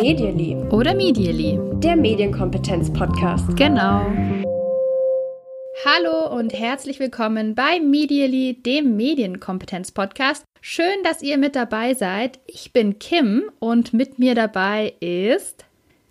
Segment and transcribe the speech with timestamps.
[0.00, 0.56] Medially.
[0.70, 1.58] Oder Medially.
[1.80, 3.56] Der Medienkompetenz-Podcast.
[3.56, 4.06] Genau.
[5.84, 10.44] Hallo und herzlich willkommen bei Medially, dem Medienkompetenz-Podcast.
[10.60, 12.40] Schön, dass ihr mit dabei seid.
[12.46, 15.64] Ich bin Kim und mit mir dabei ist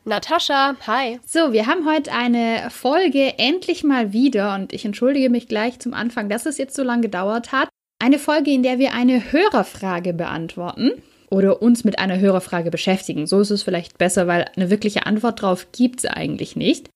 [0.07, 1.19] Natascha, hi.
[1.25, 5.93] So, wir haben heute eine Folge endlich mal wieder und ich entschuldige mich gleich zum
[5.93, 7.67] Anfang, dass es jetzt so lange gedauert hat.
[7.99, 10.91] Eine Folge, in der wir eine Hörerfrage beantworten
[11.29, 13.25] oder uns mit einer Hörerfrage beschäftigen.
[13.25, 16.89] So ist es vielleicht besser, weil eine wirkliche Antwort drauf gibt es eigentlich nicht.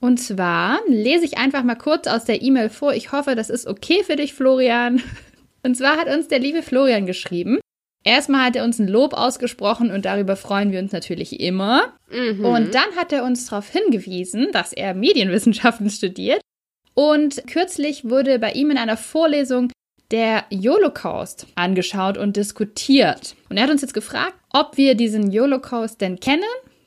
[0.00, 2.94] Und zwar lese ich einfach mal kurz aus der E-Mail vor.
[2.94, 5.02] Ich hoffe, das ist okay für dich, Florian.
[5.62, 7.58] Und zwar hat uns der liebe Florian geschrieben.
[8.04, 11.94] Erstmal hat er uns ein Lob ausgesprochen und darüber freuen wir uns natürlich immer.
[12.10, 12.44] Mhm.
[12.44, 16.42] Und dann hat er uns darauf hingewiesen, dass er Medienwissenschaften studiert.
[16.92, 19.72] Und kürzlich wurde bei ihm in einer Vorlesung
[20.10, 23.34] der Holocaust angeschaut und diskutiert.
[23.48, 26.42] Und er hat uns jetzt gefragt, ob wir diesen Holocaust denn kennen,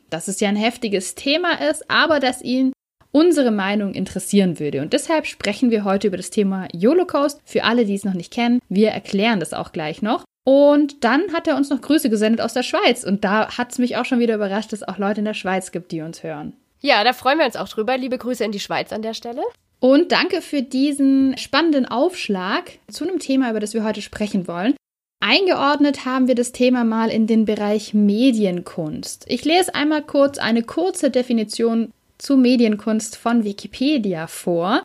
[0.09, 2.71] dass es ja ein heftiges Thema ist, aber dass ihn
[3.11, 4.81] unsere Meinung interessieren würde.
[4.81, 7.41] Und deshalb sprechen wir heute über das Thema Holocaust.
[7.45, 10.23] Für alle, die es noch nicht kennen, wir erklären das auch gleich noch.
[10.43, 13.03] Und dann hat er uns noch Grüße gesendet aus der Schweiz.
[13.03, 15.33] Und da hat es mich auch schon wieder überrascht, dass es auch Leute in der
[15.33, 16.53] Schweiz gibt, die uns hören.
[16.79, 17.97] Ja, da freuen wir uns auch drüber.
[17.97, 19.41] Liebe Grüße in die Schweiz an der Stelle.
[19.79, 24.75] Und danke für diesen spannenden Aufschlag zu einem Thema, über das wir heute sprechen wollen.
[25.19, 29.25] Eingeordnet haben wir das Thema mal in den Bereich Medienkunst.
[29.27, 34.83] Ich lese einmal kurz eine kurze Definition zu Medienkunst von Wikipedia vor.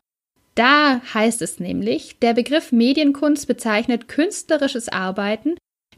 [0.55, 5.55] Da heißt es nämlich, der Begriff Medienkunst bezeichnet künstlerisches Arbeiten,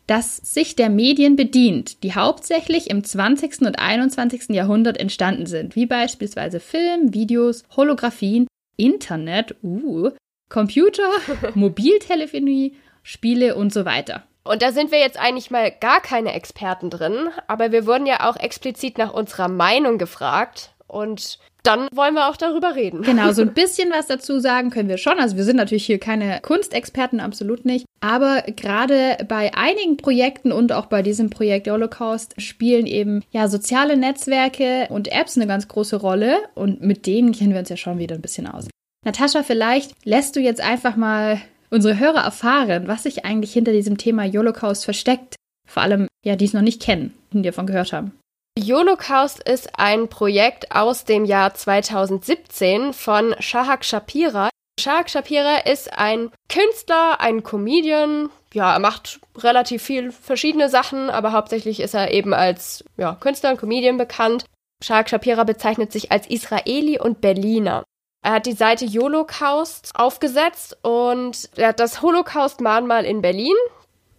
[0.08, 3.62] das sich der Medien bedient, die hauptsächlich im 20.
[3.62, 4.50] und 21.
[4.50, 10.12] Jahrhundert entstanden sind, wie beispielsweise Film, Videos, Holographien, Internet, uh,
[10.50, 11.10] Computer,
[11.56, 14.24] Mobiltelefonie, Spiele und so weiter.
[14.44, 18.30] Und da sind wir jetzt eigentlich mal gar keine Experten drin, aber wir wurden ja
[18.30, 20.72] auch explizit nach unserer Meinung gefragt.
[20.88, 23.02] Und dann wollen wir auch darüber reden.
[23.02, 25.20] Genau, so ein bisschen was dazu sagen können wir schon.
[25.20, 27.86] Also wir sind natürlich hier keine Kunstexperten, absolut nicht.
[28.02, 33.98] Aber gerade bei einigen Projekten und auch bei diesem Projekt Holocaust spielen eben ja soziale
[33.98, 36.38] Netzwerke und Apps eine ganz große Rolle.
[36.54, 38.68] Und mit denen kennen wir uns ja schon wieder ein bisschen aus.
[39.06, 41.40] Natascha, vielleicht lässt du jetzt einfach mal
[41.70, 45.36] unsere Hörer erfahren, was sich eigentlich hinter diesem Thema Holocaust versteckt.
[45.68, 48.18] Vor allem, ja, die es noch nicht kennen und davon gehört haben.
[48.60, 54.50] Holocaust ist ein Projekt aus dem Jahr 2017 von Shahak Shapira.
[54.80, 58.30] Shahak Shapira ist ein Künstler, ein Comedian.
[58.54, 63.52] Ja, er macht relativ viel verschiedene Sachen, aber hauptsächlich ist er eben als ja, Künstler
[63.52, 64.46] und Comedian bekannt.
[64.84, 67.84] Shahak Shapira bezeichnet sich als Israeli und Berliner.
[68.26, 73.56] Er hat die Seite Holocaust aufgesetzt und er hat das Holocaust-Mahnmal in Berlin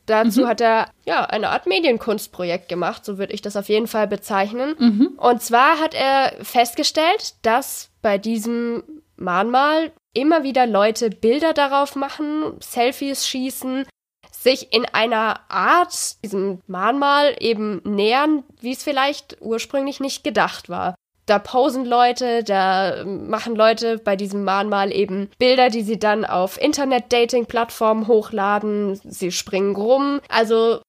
[0.06, 0.46] Dazu mhm.
[0.46, 4.76] hat er ja eine Art Medienkunstprojekt gemacht, so würde ich das auf jeden Fall bezeichnen.
[4.78, 5.06] Mhm.
[5.16, 8.84] Und zwar hat er festgestellt, dass bei diesem
[9.16, 13.84] Mahnmal immer wieder Leute Bilder darauf machen, Selfies schießen,
[14.30, 20.94] sich in einer Art diesem Mahnmal eben nähern, wie es vielleicht ursprünglich nicht gedacht war
[21.26, 26.60] da posen Leute, da machen Leute bei diesem Mahnmal eben Bilder, die sie dann auf
[26.60, 28.94] Internet-Dating-Plattformen hochladen.
[29.04, 30.20] Sie springen rum.
[30.28, 30.80] Also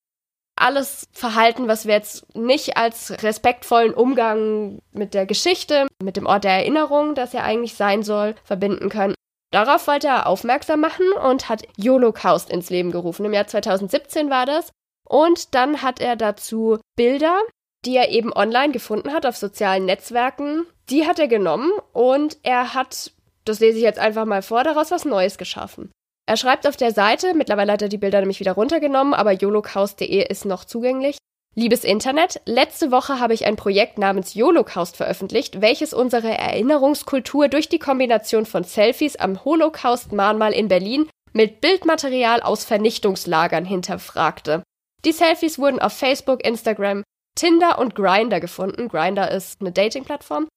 [0.56, 6.44] alles Verhalten, was wir jetzt nicht als respektvollen Umgang mit der Geschichte, mit dem Ort
[6.44, 9.16] der Erinnerung, das ja eigentlich sein soll, verbinden können.
[9.52, 13.26] Darauf wollte er aufmerksam machen und hat Holocaust ins Leben gerufen.
[13.26, 14.70] Im Jahr 2017 war das.
[15.08, 17.40] Und dann hat er dazu Bilder
[17.88, 22.74] die er eben online gefunden hat auf sozialen Netzwerken, die hat er genommen und er
[22.74, 23.12] hat,
[23.46, 25.90] das lese ich jetzt einfach mal vor, daraus was Neues geschaffen.
[26.28, 30.28] Er schreibt auf der Seite, mittlerweile hat er die Bilder nämlich wieder runtergenommen, aber yolocaust.de
[30.28, 31.18] ist noch zugänglich.
[31.56, 37.70] Liebes Internet, letzte Woche habe ich ein Projekt namens Holocaust veröffentlicht, welches unsere Erinnerungskultur durch
[37.70, 44.62] die Kombination von Selfies am Holocaust-Mahnmal in Berlin mit Bildmaterial aus Vernichtungslagern hinterfragte.
[45.06, 47.04] Die Selfies wurden auf Facebook, Instagram,
[47.38, 48.90] Tinder und Grinder gefunden.
[48.90, 50.48] Grinder ist eine Dating-Plattform.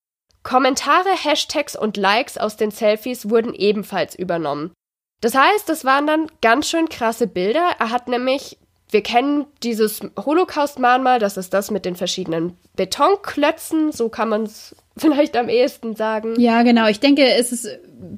[0.42, 4.72] Kommentare, Hashtags und Likes aus den Selfies wurden ebenfalls übernommen.
[5.20, 7.72] Das heißt, das waren dann ganz schön krasse Bilder.
[7.78, 8.56] Er hat nämlich,
[8.90, 14.74] wir kennen dieses Holocaust-Mahnmal, das ist das mit den verschiedenen Betonklötzen, so kann man es
[14.96, 16.40] vielleicht am ehesten sagen.
[16.40, 16.86] Ja, genau.
[16.86, 17.68] Ich denke, es ist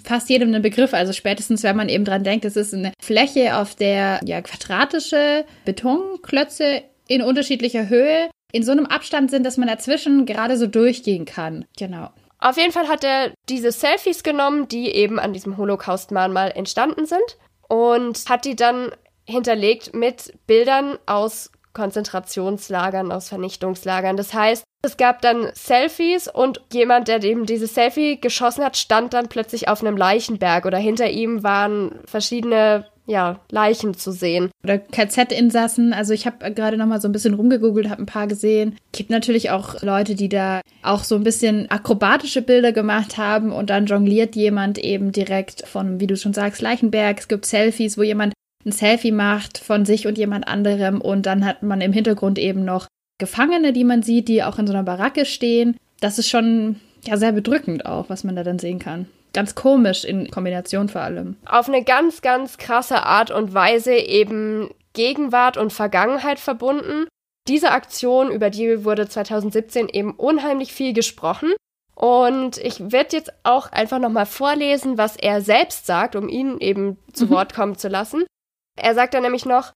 [0.04, 0.94] fast jedem ein Begriff.
[0.94, 5.44] Also spätestens, wenn man eben dran denkt, es ist eine Fläche, auf der ja quadratische
[5.64, 11.24] Betonklötze in unterschiedlicher Höhe in so einem Abstand sind, dass man dazwischen gerade so durchgehen
[11.24, 11.64] kann.
[11.76, 12.10] Genau.
[12.38, 17.38] Auf jeden Fall hat er diese Selfies genommen, die eben an diesem Holocaust-Mahnmal entstanden sind
[17.68, 18.90] und hat die dann
[19.24, 24.16] hinterlegt mit Bildern aus Konzentrationslagern, aus Vernichtungslagern.
[24.16, 29.14] Das heißt, es gab dann Selfies und jemand, der eben dieses Selfie geschossen hat, stand
[29.14, 34.50] dann plötzlich auf einem Leichenberg oder hinter ihm waren verschiedene ja, Leichen zu sehen.
[34.62, 35.92] Oder KZ-Insassen.
[35.92, 38.76] Also ich habe gerade noch mal so ein bisschen rumgegoogelt, habe ein paar gesehen.
[38.92, 43.70] Gibt natürlich auch Leute, die da auch so ein bisschen akrobatische Bilder gemacht haben und
[43.70, 47.18] dann jongliert jemand eben direkt von, wie du schon sagst, Leichenberg.
[47.18, 48.34] Es gibt Selfies, wo jemand
[48.64, 52.64] ein Selfie macht von sich und jemand anderem und dann hat man im Hintergrund eben
[52.64, 52.86] noch
[53.18, 55.76] Gefangene, die man sieht, die auch in so einer Baracke stehen.
[56.00, 60.04] Das ist schon ja sehr bedrückend auch, was man da dann sehen kann ganz komisch
[60.04, 61.36] in Kombination vor allem.
[61.46, 67.06] Auf eine ganz, ganz krasse Art und Weise eben Gegenwart und Vergangenheit verbunden.
[67.48, 71.52] Diese Aktion, über die wurde 2017 eben unheimlich viel gesprochen.
[71.94, 76.98] Und ich werde jetzt auch einfach nochmal vorlesen, was er selbst sagt, um ihn eben
[77.12, 77.30] zu mhm.
[77.30, 78.24] Wort kommen zu lassen.
[78.80, 79.72] Er sagt dann nämlich noch,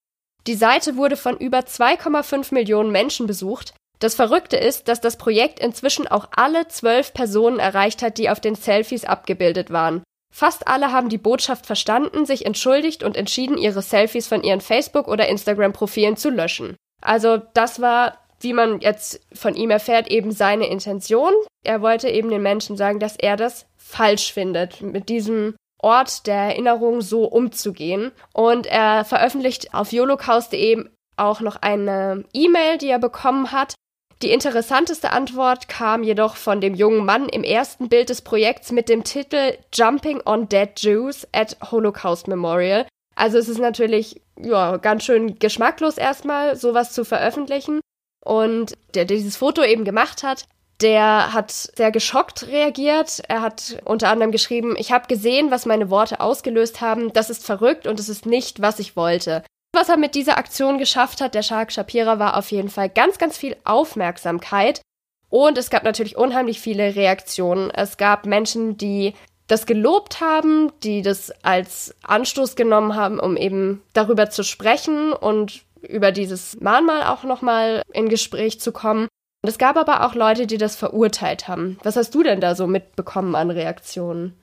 [0.46, 3.74] die Seite wurde von über 2,5 Millionen Menschen besucht.
[3.98, 8.40] Das Verrückte ist, dass das Projekt inzwischen auch alle zwölf Personen erreicht hat, die auf
[8.40, 10.02] den Selfies abgebildet waren.
[10.34, 15.08] Fast alle haben die Botschaft verstanden, sich entschuldigt und entschieden, ihre Selfies von ihren Facebook-
[15.08, 16.76] oder Instagram-Profilen zu löschen.
[17.00, 21.32] Also das war, wie man jetzt von ihm erfährt, eben seine Intention.
[21.64, 26.36] Er wollte eben den Menschen sagen, dass er das falsch findet, mit diesem Ort der
[26.36, 28.12] Erinnerung so umzugehen.
[28.34, 30.84] Und er veröffentlicht auf yolocaust.de
[31.16, 33.74] auch noch eine E-Mail, die er bekommen hat,
[34.22, 38.88] die interessanteste Antwort kam jedoch von dem jungen Mann im ersten Bild des Projekts mit
[38.88, 42.86] dem Titel Jumping on Dead Jews at Holocaust Memorial.
[43.14, 47.80] Also es ist natürlich ja ganz schön geschmacklos erstmal sowas zu veröffentlichen
[48.24, 50.46] und der, der dieses Foto eben gemacht hat,
[50.80, 53.22] der hat sehr geschockt reagiert.
[53.28, 57.12] Er hat unter anderem geschrieben, ich habe gesehen, was meine Worte ausgelöst haben.
[57.12, 59.42] Das ist verrückt und es ist nicht, was ich wollte.
[59.76, 63.18] Was er mit dieser Aktion geschafft hat, der Shark Shapira, war auf jeden Fall ganz,
[63.18, 64.80] ganz viel Aufmerksamkeit.
[65.28, 67.70] Und es gab natürlich unheimlich viele Reaktionen.
[67.70, 69.12] Es gab Menschen, die
[69.48, 75.60] das gelobt haben, die das als Anstoß genommen haben, um eben darüber zu sprechen und
[75.82, 79.08] über dieses Mahnmal auch nochmal in Gespräch zu kommen.
[79.42, 81.78] Und es gab aber auch Leute, die das verurteilt haben.
[81.82, 84.40] Was hast du denn da so mitbekommen an Reaktionen?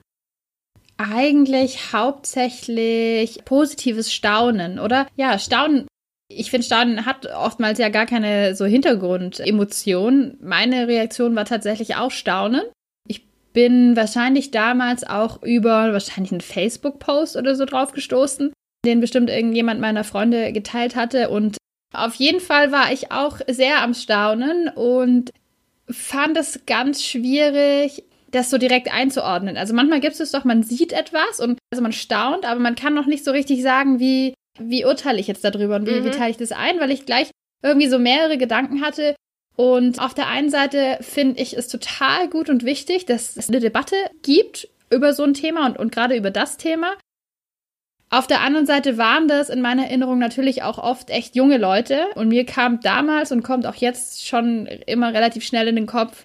[0.96, 5.06] Eigentlich hauptsächlich positives Staunen, oder?
[5.16, 5.86] Ja, Staunen.
[6.28, 10.38] Ich finde, Staunen hat oftmals ja gar keine so Hintergrundemotion.
[10.40, 12.62] Meine Reaktion war tatsächlich auch Staunen.
[13.06, 18.52] Ich bin wahrscheinlich damals auch über wahrscheinlich einen Facebook-Post oder so drauf gestoßen,
[18.84, 21.28] den bestimmt irgendjemand meiner Freunde geteilt hatte.
[21.28, 21.56] Und
[21.92, 25.30] auf jeden Fall war ich auch sehr am Staunen und
[25.88, 28.04] fand es ganz schwierig,
[28.34, 29.56] das so direkt einzuordnen.
[29.56, 32.94] Also manchmal gibt es doch, man sieht etwas und also man staunt, aber man kann
[32.94, 36.04] noch nicht so richtig sagen, wie, wie urteile ich jetzt darüber und wie, mhm.
[36.04, 37.30] wie teile ich das ein, weil ich gleich
[37.62, 39.14] irgendwie so mehrere Gedanken hatte.
[39.56, 43.60] Und auf der einen Seite finde ich es total gut und wichtig, dass es eine
[43.60, 46.94] Debatte gibt über so ein Thema und, und gerade über das Thema.
[48.10, 52.06] Auf der anderen Seite waren das in meiner Erinnerung natürlich auch oft echt junge Leute.
[52.14, 56.24] Und mir kam damals und kommt auch jetzt schon immer relativ schnell in den Kopf,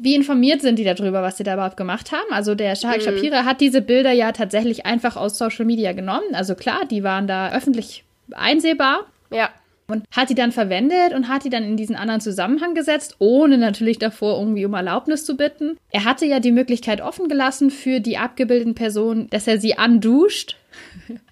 [0.00, 2.30] wie informiert sind die darüber, was sie da überhaupt gemacht haben?
[2.30, 3.02] Also der Shahak mhm.
[3.02, 6.34] Shapira hat diese Bilder ja tatsächlich einfach aus Social Media genommen.
[6.34, 9.06] Also klar, die waren da öffentlich einsehbar.
[9.30, 9.50] Ja.
[9.90, 13.56] Und hat die dann verwendet und hat die dann in diesen anderen Zusammenhang gesetzt, ohne
[13.56, 15.78] natürlich davor irgendwie um Erlaubnis zu bitten.
[15.90, 20.56] Er hatte ja die Möglichkeit offen gelassen für die abgebildeten Personen, dass er sie anduscht.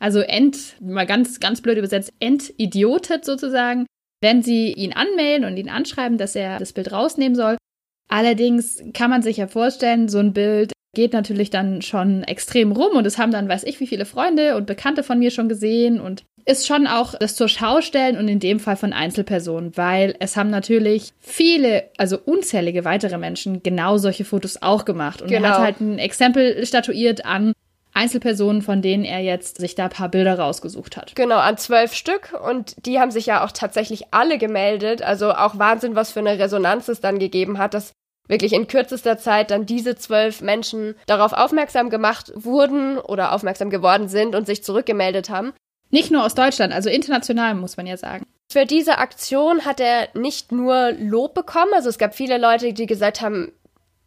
[0.00, 3.86] Also ent, mal ganz, ganz blöd übersetzt, entidiotet sozusagen,
[4.22, 7.58] wenn sie ihn anmelden und ihn anschreiben, dass er das Bild rausnehmen soll.
[8.08, 12.96] Allerdings kann man sich ja vorstellen, so ein Bild geht natürlich dann schon extrem rum
[12.96, 16.00] und es haben dann weiß ich wie viele Freunde und Bekannte von mir schon gesehen
[16.00, 20.14] und ist schon auch das zur Schau stellen und in dem Fall von Einzelpersonen, weil
[20.20, 25.48] es haben natürlich viele, also unzählige weitere Menschen genau solche Fotos auch gemacht und genau.
[25.48, 27.52] hat halt ein Exempel statuiert an
[27.96, 31.16] Einzelpersonen, von denen er jetzt sich da ein paar Bilder rausgesucht hat.
[31.16, 35.02] Genau, an zwölf Stück und die haben sich ja auch tatsächlich alle gemeldet.
[35.02, 37.92] Also auch Wahnsinn, was für eine Resonanz es dann gegeben hat, dass
[38.28, 44.08] wirklich in kürzester Zeit dann diese zwölf Menschen darauf aufmerksam gemacht wurden oder aufmerksam geworden
[44.08, 45.52] sind und sich zurückgemeldet haben.
[45.90, 48.26] Nicht nur aus Deutschland, also international muss man ja sagen.
[48.50, 52.86] Für diese Aktion hat er nicht nur Lob bekommen, also es gab viele Leute, die
[52.86, 53.52] gesagt haben,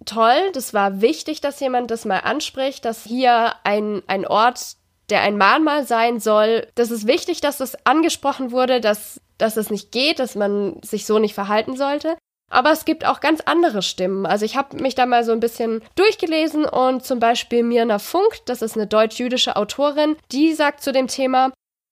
[0.10, 4.76] toll, das war wichtig, dass jemand das mal anspricht, dass hier ein, ein Ort,
[5.10, 9.70] der ein Mahnmal sein soll, das ist wichtig, dass das angesprochen wurde, dass, dass es
[9.70, 12.16] nicht geht, dass man sich so nicht verhalten sollte.
[12.52, 14.26] Aber es gibt auch ganz andere Stimmen.
[14.26, 18.40] Also ich habe mich da mal so ein bisschen durchgelesen und zum Beispiel Mirna Funk,
[18.46, 21.52] das ist eine deutsch-jüdische Autorin, die sagt zu dem Thema,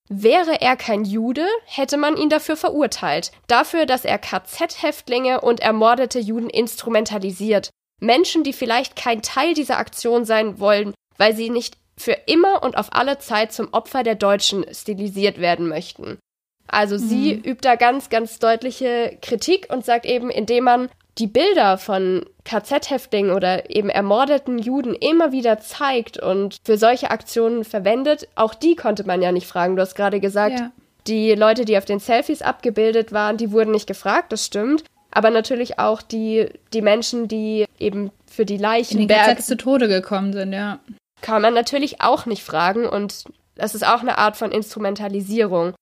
[0.09, 3.31] Wäre er kein Jude, hätte man ihn dafür verurteilt.
[3.47, 7.71] Dafür, dass er KZ-Häftlinge und ermordete Juden instrumentalisiert.
[8.00, 12.77] Menschen, die vielleicht kein Teil dieser Aktion sein wollen, weil sie nicht für immer und
[12.77, 16.20] auf alle Zeit zum Opfer der Deutschen stilisiert werden möchten.
[16.68, 17.00] Also mhm.
[17.00, 22.25] sie übt da ganz, ganz deutliche Kritik und sagt eben, indem man die Bilder von
[22.44, 28.75] KZ-Häftlingen oder eben ermordeten Juden immer wieder zeigt und für solche Aktionen verwendet, auch die
[28.75, 29.75] konnte man ja nicht fragen.
[29.75, 30.72] Du hast gerade gesagt, ja.
[31.08, 34.84] die Leute, die auf den Selfies abgebildet waren, die wurden nicht gefragt, das stimmt.
[35.12, 39.58] Aber natürlich auch die, die Menschen, die eben für die Leichen in den KZ zu
[39.58, 40.80] Tode gekommen sind, ja.
[41.22, 45.74] Kann man natürlich auch nicht fragen und das ist auch eine Art von Instrumentalisierung.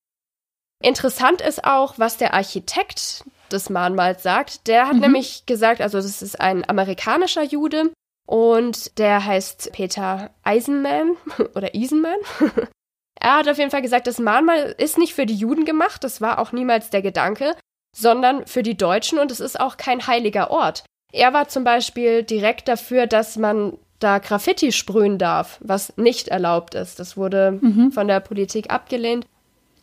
[0.82, 4.68] Interessant ist auch, was der Architekt des Mahnmals sagt.
[4.68, 5.02] Der hat mhm.
[5.02, 7.92] nämlich gesagt, also das ist ein amerikanischer Jude
[8.28, 11.18] und der heißt Peter Eisenman
[11.56, 12.18] oder Eisenman.
[13.20, 16.22] er hat auf jeden Fall gesagt, das Mahnmal ist nicht für die Juden gemacht, das
[16.22, 17.56] war auch niemals der Gedanke,
[17.96, 20.84] sondern für die Deutschen und es ist auch kein heiliger Ort.
[21.12, 26.76] Er war zum Beispiel direkt dafür, dass man da Graffiti sprühen darf, was nicht erlaubt
[26.76, 27.00] ist.
[27.00, 27.92] Das wurde mhm.
[27.92, 29.26] von der Politik abgelehnt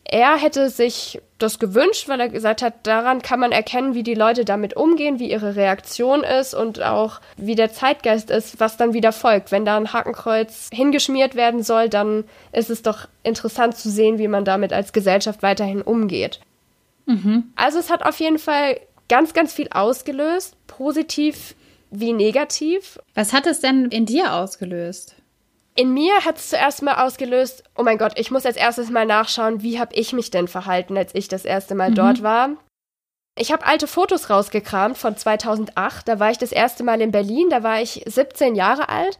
[0.05, 4.13] er hätte sich das gewünscht, weil er gesagt hat, daran kann man erkennen, wie die
[4.13, 8.93] Leute damit umgehen, wie ihre Reaktion ist und auch wie der Zeitgeist ist, was dann
[8.93, 9.51] wieder folgt.
[9.51, 14.27] Wenn da ein Hakenkreuz hingeschmiert werden soll, dann ist es doch interessant zu sehen, wie
[14.27, 16.39] man damit als Gesellschaft weiterhin umgeht.
[17.05, 17.51] Mhm.
[17.55, 18.79] Also es hat auf jeden Fall
[19.09, 21.55] ganz, ganz viel ausgelöst, positiv
[21.91, 22.99] wie negativ.
[23.13, 25.15] Was hat es denn in dir ausgelöst?
[25.75, 29.05] In mir hat es zuerst mal ausgelöst, oh mein Gott, ich muss als erstes mal
[29.05, 31.95] nachschauen, wie habe ich mich denn verhalten, als ich das erste Mal mhm.
[31.95, 32.49] dort war.
[33.37, 36.07] Ich habe alte Fotos rausgekramt von 2008.
[36.07, 37.49] Da war ich das erste Mal in Berlin.
[37.49, 39.17] Da war ich 17 Jahre alt.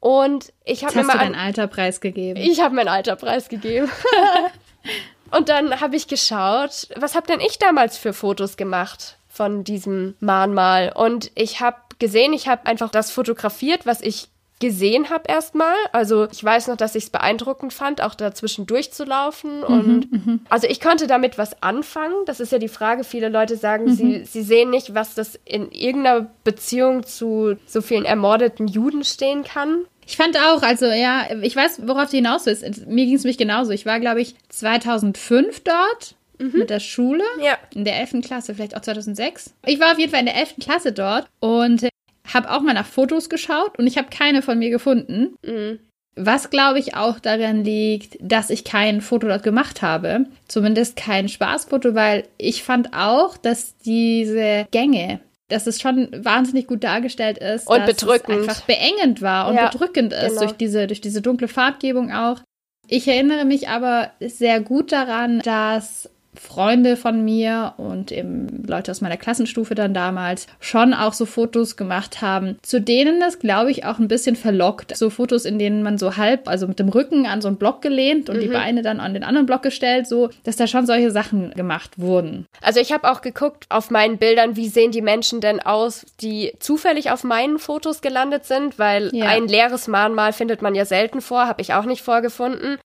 [0.00, 1.12] Und ich habe mir mal.
[1.12, 2.42] Hast du dein Alter preisgegeben?
[2.42, 3.88] Ich habe mein Alter preisgegeben.
[5.36, 10.14] und dann habe ich geschaut, was habe denn ich damals für Fotos gemacht von diesem
[10.20, 10.92] Mahnmal?
[10.94, 14.28] Und ich habe gesehen, ich habe einfach das fotografiert, was ich
[14.62, 15.74] gesehen habe erstmal.
[15.90, 19.58] Also ich weiß noch, dass ich es beeindruckend fand, auch dazwischen durchzulaufen.
[19.58, 20.40] Mhm, und mhm.
[20.48, 22.14] also ich konnte damit was anfangen.
[22.26, 23.02] Das ist ja die Frage.
[23.02, 23.92] Viele Leute sagen, mhm.
[23.92, 29.42] sie, sie sehen nicht, was das in irgendeiner Beziehung zu so vielen ermordeten Juden stehen
[29.42, 29.84] kann.
[30.06, 32.86] Ich fand auch, also ja, ich weiß, worauf du hinaus willst.
[32.86, 33.72] Mir ging es mich genauso.
[33.72, 36.52] Ich war, glaube ich, 2005 dort mhm.
[36.58, 37.24] mit der Schule.
[37.40, 37.58] Ja.
[37.74, 38.22] In der 11.
[38.24, 39.54] Klasse, vielleicht auch 2006.
[39.66, 40.54] Ich war auf jeden Fall in der 11.
[40.60, 41.88] Klasse dort und
[42.26, 45.36] habe auch mal nach Fotos geschaut und ich habe keine von mir gefunden.
[45.44, 45.78] Mhm.
[46.14, 50.26] Was glaube ich auch daran liegt, dass ich kein Foto dort gemacht habe.
[50.46, 56.84] Zumindest kein Spaßfoto, weil ich fand auch, dass diese Gänge, dass es schon wahnsinnig gut
[56.84, 57.66] dargestellt ist.
[57.66, 58.40] Und bedrückend.
[58.40, 60.40] einfach beengend war und ja, bedrückend ist genau.
[60.42, 62.40] durch diese, durch diese dunkle Farbgebung auch.
[62.88, 69.00] Ich erinnere mich aber sehr gut daran, dass Freunde von mir und eben Leute aus
[69.02, 73.84] meiner Klassenstufe dann damals schon auch so Fotos gemacht haben, zu denen das, glaube ich,
[73.84, 74.96] auch ein bisschen verlockt.
[74.96, 77.82] So Fotos, in denen man so halb, also mit dem Rücken an so einen Block
[77.82, 78.40] gelehnt und mhm.
[78.40, 81.98] die Beine dann an den anderen Block gestellt, so, dass da schon solche Sachen gemacht
[81.98, 82.46] wurden.
[82.62, 86.52] Also ich habe auch geguckt auf meinen Bildern, wie sehen die Menschen denn aus, die
[86.60, 89.26] zufällig auf meinen Fotos gelandet sind, weil ja.
[89.26, 92.78] ein leeres Mahnmal findet man ja selten vor, habe ich auch nicht vorgefunden.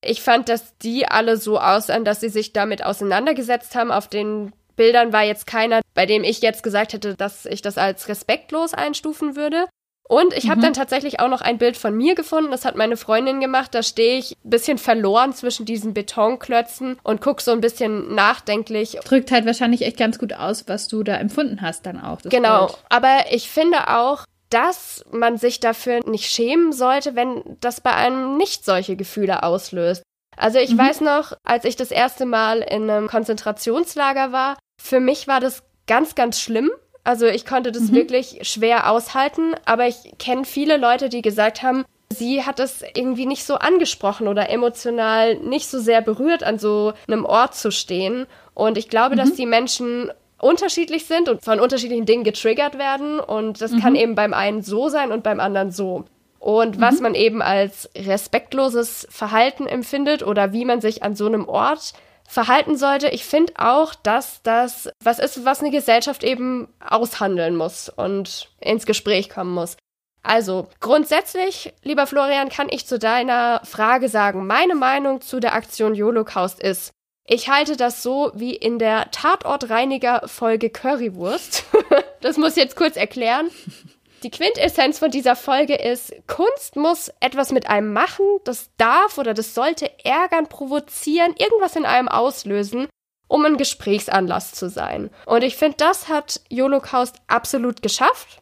[0.00, 3.90] Ich fand, dass die alle so aussahen, dass sie sich damit auseinandergesetzt haben.
[3.90, 7.78] Auf den Bildern war jetzt keiner, bei dem ich jetzt gesagt hätte, dass ich das
[7.78, 9.66] als respektlos einstufen würde.
[10.08, 10.62] Und ich habe mhm.
[10.62, 13.74] dann tatsächlich auch noch ein Bild von mir gefunden, das hat meine Freundin gemacht.
[13.74, 18.98] Da stehe ich ein bisschen verloren zwischen diesen Betonklötzen und gucke so ein bisschen nachdenklich.
[19.04, 22.22] Drückt halt wahrscheinlich echt ganz gut aus, was du da empfunden hast dann auch.
[22.22, 22.78] genau, Bild.
[22.88, 28.36] aber ich finde auch, dass man sich dafür nicht schämen sollte, wenn das bei einem
[28.36, 30.02] nicht solche Gefühle auslöst.
[30.36, 30.78] Also ich mhm.
[30.78, 35.62] weiß noch, als ich das erste Mal in einem Konzentrationslager war, für mich war das
[35.86, 36.70] ganz, ganz schlimm.
[37.04, 37.94] Also ich konnte das mhm.
[37.94, 43.26] wirklich schwer aushalten, aber ich kenne viele Leute, die gesagt haben, sie hat es irgendwie
[43.26, 48.26] nicht so angesprochen oder emotional nicht so sehr berührt, an so einem Ort zu stehen.
[48.54, 49.18] Und ich glaube, mhm.
[49.18, 50.10] dass die Menschen
[50.40, 53.20] unterschiedlich sind und von unterschiedlichen Dingen getriggert werden.
[53.20, 53.80] Und das mhm.
[53.80, 56.04] kann eben beim einen so sein und beim anderen so.
[56.38, 56.80] Und mhm.
[56.80, 61.92] was man eben als respektloses Verhalten empfindet oder wie man sich an so einem Ort
[62.28, 67.88] verhalten sollte, ich finde auch, dass das was ist, was eine Gesellschaft eben aushandeln muss
[67.88, 69.76] und ins Gespräch kommen muss.
[70.22, 75.94] Also grundsätzlich, lieber Florian, kann ich zu deiner Frage sagen, meine Meinung zu der Aktion
[75.94, 76.92] Holocaust ist,
[77.28, 81.64] ich halte das so wie in der Tatortreiniger-Folge Currywurst.
[82.22, 83.50] das muss ich jetzt kurz erklären.
[84.22, 89.34] Die Quintessenz von dieser Folge ist, Kunst muss etwas mit einem machen, das darf oder
[89.34, 92.88] das sollte ärgern, provozieren, irgendwas in einem auslösen,
[93.28, 95.10] um ein Gesprächsanlass zu sein.
[95.26, 98.40] Und ich finde, das hat Holocaust absolut geschafft.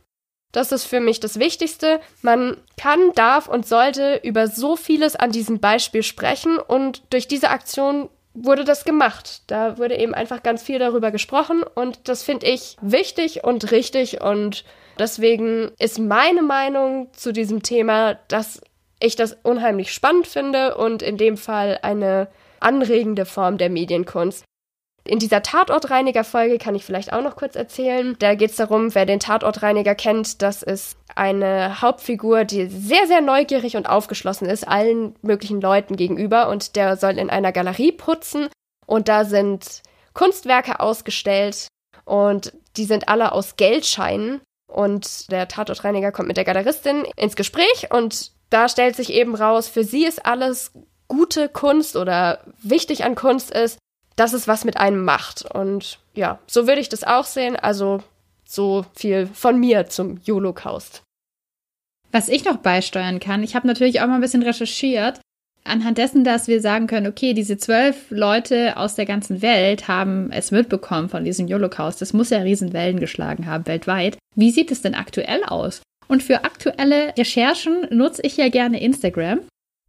[0.53, 2.01] Das ist für mich das Wichtigste.
[2.23, 7.51] Man kann, darf und sollte über so vieles an diesem Beispiel sprechen und durch diese
[7.51, 9.43] Aktion wurde das gemacht.
[9.47, 14.21] Da wurde eben einfach ganz viel darüber gesprochen und das finde ich wichtig und richtig
[14.21, 14.65] und
[14.99, 18.61] deswegen ist meine Meinung zu diesem Thema, dass
[19.01, 22.29] ich das unheimlich spannend finde und in dem Fall eine
[22.61, 24.45] anregende Form der Medienkunst.
[25.07, 28.17] In dieser Tatortreiniger-Folge kann ich vielleicht auch noch kurz erzählen.
[28.19, 33.21] Da geht es darum, wer den Tatortreiniger kennt, das ist eine Hauptfigur, die sehr, sehr
[33.21, 36.49] neugierig und aufgeschlossen ist, allen möglichen Leuten gegenüber.
[36.49, 38.49] Und der soll in einer Galerie putzen.
[38.87, 39.83] Und da sind
[40.13, 41.69] Kunstwerke ausgestellt.
[42.05, 44.41] Und die sind alle aus Geldscheinen.
[44.67, 47.89] Und der Tatortreiniger kommt mit der Galeristin ins Gespräch.
[47.91, 50.73] Und da stellt sich eben raus, für sie ist alles
[51.09, 53.79] gute Kunst oder wichtig an Kunst ist,
[54.17, 55.45] dass es was mit einem macht.
[55.55, 57.57] Und ja, so würde ich das auch sehen.
[57.57, 58.03] Also
[58.45, 61.03] so viel von mir zum Holocaust.
[62.13, 65.21] Was ich noch beisteuern kann, ich habe natürlich auch mal ein bisschen recherchiert,
[65.65, 70.31] anhand dessen, dass wir sagen können, okay, diese zwölf Leute aus der ganzen Welt haben
[70.31, 72.01] es mitbekommen von diesem Holocaust.
[72.01, 74.17] Das muss ja Riesenwellen geschlagen haben weltweit.
[74.35, 75.83] Wie sieht es denn aktuell aus?
[76.09, 79.41] Und für aktuelle Recherchen nutze ich ja gerne Instagram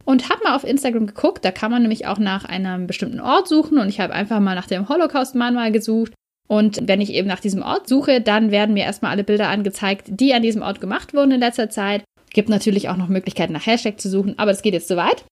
[0.08, 1.44] und habe mal auf Instagram geguckt.
[1.44, 4.54] Da kann man nämlich auch nach einem bestimmten Ort suchen und ich habe einfach mal
[4.54, 6.14] nach dem Holocaust-Mahnmal gesucht.
[6.48, 10.06] Und wenn ich eben nach diesem Ort suche, dann werden mir erstmal alle Bilder angezeigt,
[10.08, 12.04] die an diesem Ort gemacht wurden in letzter Zeit.
[12.32, 15.26] Gibt natürlich auch noch Möglichkeiten nach Hashtag zu suchen, aber das geht jetzt zu weit.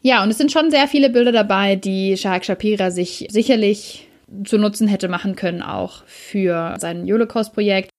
[0.00, 4.06] Ja, und es sind schon sehr viele Bilder dabei, die Shahak Shapira sich sicherlich
[4.44, 7.90] zu Nutzen hätte machen können, auch für sein Holocaust-Projekt.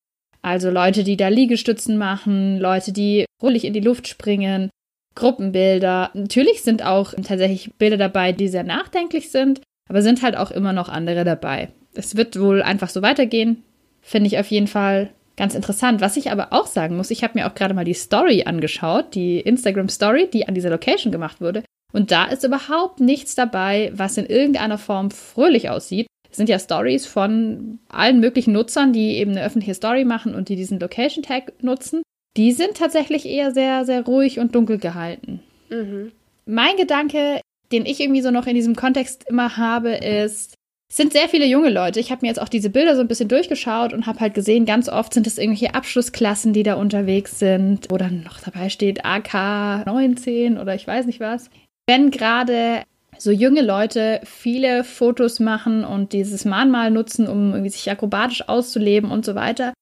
[0.42, 4.70] Also Leute, die da Liegestützen machen, Leute, die ruhig in die Luft springen,
[5.16, 6.12] Gruppenbilder.
[6.14, 10.74] Natürlich sind auch tatsächlich Bilder dabei, die sehr nachdenklich sind, aber sind halt auch immer
[10.74, 11.70] noch andere dabei.
[11.94, 13.64] Es wird wohl einfach so weitergehen.
[14.01, 16.01] Finde ich auf jeden Fall ganz interessant.
[16.01, 19.16] Was ich aber auch sagen muss, ich habe mir auch gerade mal die Story angeschaut,
[19.16, 21.64] die Instagram Story, die an dieser Location gemacht wurde.
[21.94, 26.08] Und da ist überhaupt nichts dabei, was in irgendeiner Form fröhlich aussieht.
[26.30, 30.50] Es sind ja Stories von allen möglichen Nutzern, die eben eine öffentliche Story machen und
[30.50, 32.01] die diesen Location Tag nutzen
[32.38, 35.42] die sind tatsächlich eher sehr, sehr ruhig und dunkel gehalten.
[35.70, 36.12] Mhm.
[36.46, 40.56] Mein Gedanke, den ich irgendwie so noch in diesem Kontext immer habe, ist,
[40.90, 42.00] es sind sehr viele junge Leute.
[42.00, 44.66] Ich habe mir jetzt auch diese Bilder so ein bisschen durchgeschaut und habe halt gesehen,
[44.66, 49.04] ganz oft sind es irgendwelche Abschlussklassen, die da unterwegs sind, wo dann noch dabei steht
[49.04, 51.50] AK 19 oder ich weiß nicht was.
[51.88, 52.84] Wenn gerade
[53.18, 59.10] so junge Leute viele Fotos machen und dieses Mahnmal nutzen, um irgendwie sich akrobatisch auszuleben
[59.10, 59.74] und so weiter,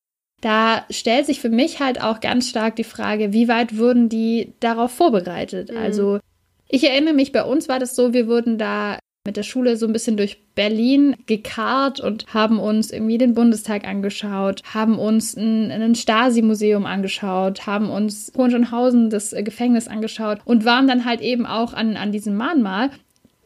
[0.43, 4.53] da stellt sich für mich halt auch ganz stark die Frage, wie weit wurden die
[4.59, 5.71] darauf vorbereitet?
[5.71, 5.77] Mhm.
[5.77, 6.19] Also
[6.67, 9.85] ich erinnere mich, bei uns war das so, wir wurden da mit der Schule so
[9.85, 15.71] ein bisschen durch Berlin gekarrt und haben uns irgendwie den Bundestag angeschaut, haben uns ein,
[15.71, 21.73] ein Stasi-Museum angeschaut, haben uns Hohenschönhausen, das Gefängnis angeschaut und waren dann halt eben auch
[21.73, 22.89] an, an diesem Mahnmal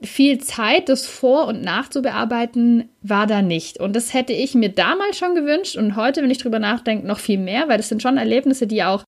[0.01, 3.79] viel Zeit, das vor- und nachzubearbeiten, war da nicht.
[3.79, 7.19] Und das hätte ich mir damals schon gewünscht und heute, wenn ich drüber nachdenke, noch
[7.19, 9.03] viel mehr, weil das sind schon Erlebnisse, die auch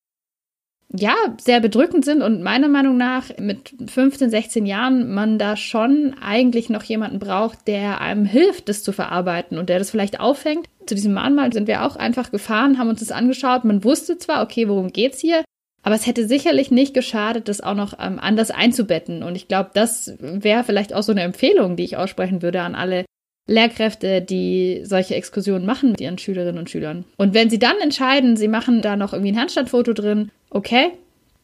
[0.92, 6.16] ja, sehr bedrückend sind und meiner Meinung nach mit 15, 16 Jahren man da schon
[6.20, 10.68] eigentlich noch jemanden braucht, der einem hilft, das zu verarbeiten und der das vielleicht auffängt.
[10.88, 13.66] Zu diesem Mahnmal sind wir auch einfach gefahren, haben uns das angeschaut.
[13.66, 15.44] Man wusste zwar, okay, worum geht's hier?
[15.82, 19.24] Aber es hätte sicherlich nicht geschadet, das auch noch ähm, anders einzubetten.
[19.24, 22.76] Und ich glaube, das wäre vielleicht auch so eine Empfehlung, die ich aussprechen würde an
[22.76, 23.06] alle
[23.48, 27.06] Lehrkräfte, die solche Exkursionen machen mit ihren Schülerinnen und Schülern.
[27.18, 30.92] Und wenn sie dann entscheiden, sie machen da noch irgendwie ein Handstandfoto drin, okay,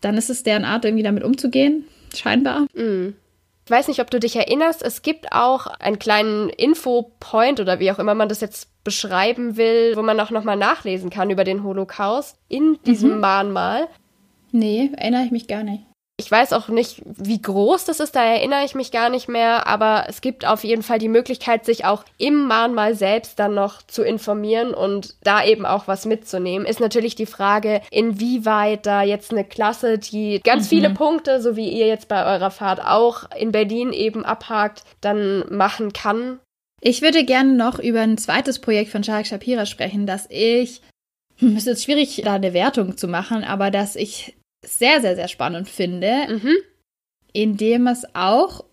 [0.02, 2.68] dann ist es deren Art, irgendwie damit umzugehen, scheinbar.
[2.76, 3.16] Mm.
[3.66, 7.92] Ich weiß nicht, ob du dich erinnerst, es gibt auch einen kleinen Infopoint oder wie
[7.92, 11.64] auch immer man das jetzt beschreiben will, wo man auch nochmal nachlesen kann über den
[11.64, 13.20] Holocaust in diesem mhm.
[13.22, 13.88] Mahnmal.
[14.56, 15.84] Nee, erinnere ich mich gar nicht.
[16.18, 19.68] Ich weiß auch nicht, wie groß das ist, da erinnere ich mich gar nicht mehr,
[19.68, 23.82] aber es gibt auf jeden Fall die Möglichkeit, sich auch im Mahnmal selbst dann noch
[23.82, 26.66] zu informieren und da eben auch was mitzunehmen.
[26.66, 30.70] Ist natürlich die Frage, inwieweit da jetzt eine Klasse, die ganz mhm.
[30.70, 35.44] viele Punkte, so wie ihr jetzt bei eurer Fahrt auch in Berlin eben abhakt, dann
[35.50, 36.40] machen kann.
[36.80, 40.82] Ich würde gerne noch über ein zweites Projekt von Shark Shapira sprechen, das ich
[41.38, 45.28] hm, es ist schwierig, da eine Wertung zu machen, aber dass ich sehr, sehr, sehr
[45.28, 46.56] spannend finde, mhm.
[47.34, 48.64] indem es auch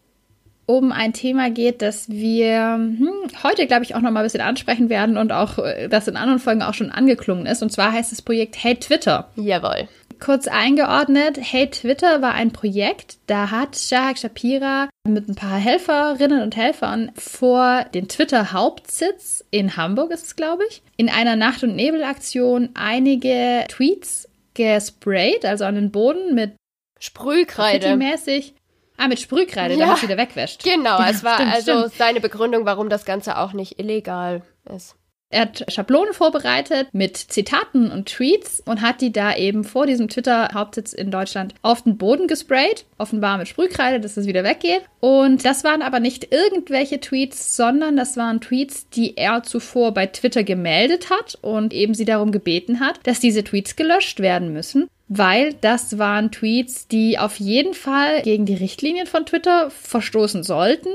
[0.67, 3.11] um ein Thema geht, das wir hm,
[3.43, 6.17] heute, glaube ich, auch noch mal ein bisschen ansprechen werden und auch äh, das in
[6.17, 7.63] anderen Folgen auch schon angeklungen ist.
[7.63, 9.29] Und zwar heißt das Projekt Hate Twitter.
[9.37, 9.89] Jawohl.
[10.21, 16.43] Kurz eingeordnet, Hate Twitter war ein Projekt, da hat Shahak Shapira mit ein paar Helferinnen
[16.43, 21.75] und Helfern vor den Twitter-Hauptsitz in Hamburg ist es, glaube ich, in einer Nacht- und
[21.75, 26.57] Nebelaktion einige Tweets gesprayt, also an den Boden mit
[26.99, 27.97] Sprühkreide.
[27.97, 28.55] mäßig
[28.99, 29.81] Ah, mit Sprühkreide, Ja.
[29.87, 30.63] damit es wieder wegwäscht.
[30.63, 31.95] Genau, es war stimmt, also stimmt.
[31.95, 34.43] seine Begründung, warum das Ganze auch nicht illegal
[34.75, 34.97] ist.
[35.33, 40.09] Er hat Schablonen vorbereitet mit Zitaten und Tweets und hat die da eben vor diesem
[40.09, 44.83] Twitter-Hauptsitz in Deutschland auf den Boden gesprayt, offenbar mit Sprühkreide, dass es wieder weggeht.
[45.01, 50.07] Und das waren aber nicht irgendwelche Tweets, sondern das waren Tweets, die er zuvor bei
[50.07, 54.87] Twitter gemeldet hat und eben sie darum gebeten hat, dass diese Tweets gelöscht werden müssen.
[55.09, 60.91] Weil das waren Tweets, die auf jeden Fall gegen die Richtlinien von Twitter verstoßen sollten.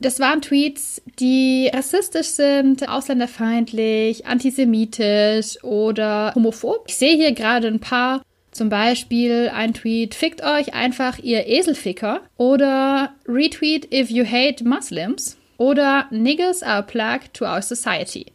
[0.00, 6.84] Das waren Tweets, die rassistisch sind, ausländerfeindlich, antisemitisch oder homophob.
[6.86, 8.22] Ich sehe hier gerade ein paar.
[8.52, 12.20] Zum Beispiel ein Tweet, fickt euch einfach, ihr Eselficker.
[12.36, 15.36] Oder Retweet if you hate Muslims.
[15.58, 18.26] Oder Niggas are a plague to our society.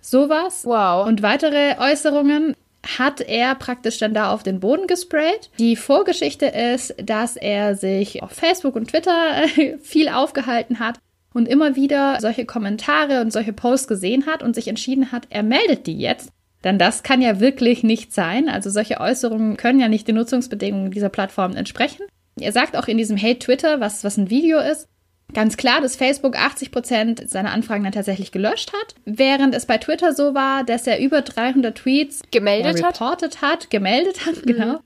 [0.00, 0.64] Sowas.
[0.64, 1.06] Wow.
[1.06, 2.54] Und weitere Äußerungen
[2.86, 5.50] hat er praktisch dann da auf den Boden gesprayt.
[5.58, 9.44] Die Vorgeschichte ist, dass er sich auf Facebook und Twitter
[9.82, 10.98] viel aufgehalten hat
[11.34, 15.42] und immer wieder solche Kommentare und solche Posts gesehen hat und sich entschieden hat, er
[15.42, 16.30] meldet die jetzt.
[16.64, 18.48] Denn das kann ja wirklich nicht sein.
[18.48, 22.02] Also solche Äußerungen können ja nicht den Nutzungsbedingungen dieser Plattform entsprechen.
[22.40, 24.88] Er sagt auch in diesem Hate Twitter, was, was ein Video ist,
[25.32, 29.78] ganz klar, dass Facebook 80 Prozent seiner Anfragen dann tatsächlich gelöscht hat, während es bei
[29.78, 33.00] Twitter so war, dass er über 300 Tweets Gemeldet ja, hat?
[33.00, 34.80] reportet hat, gemeldet hat, genau.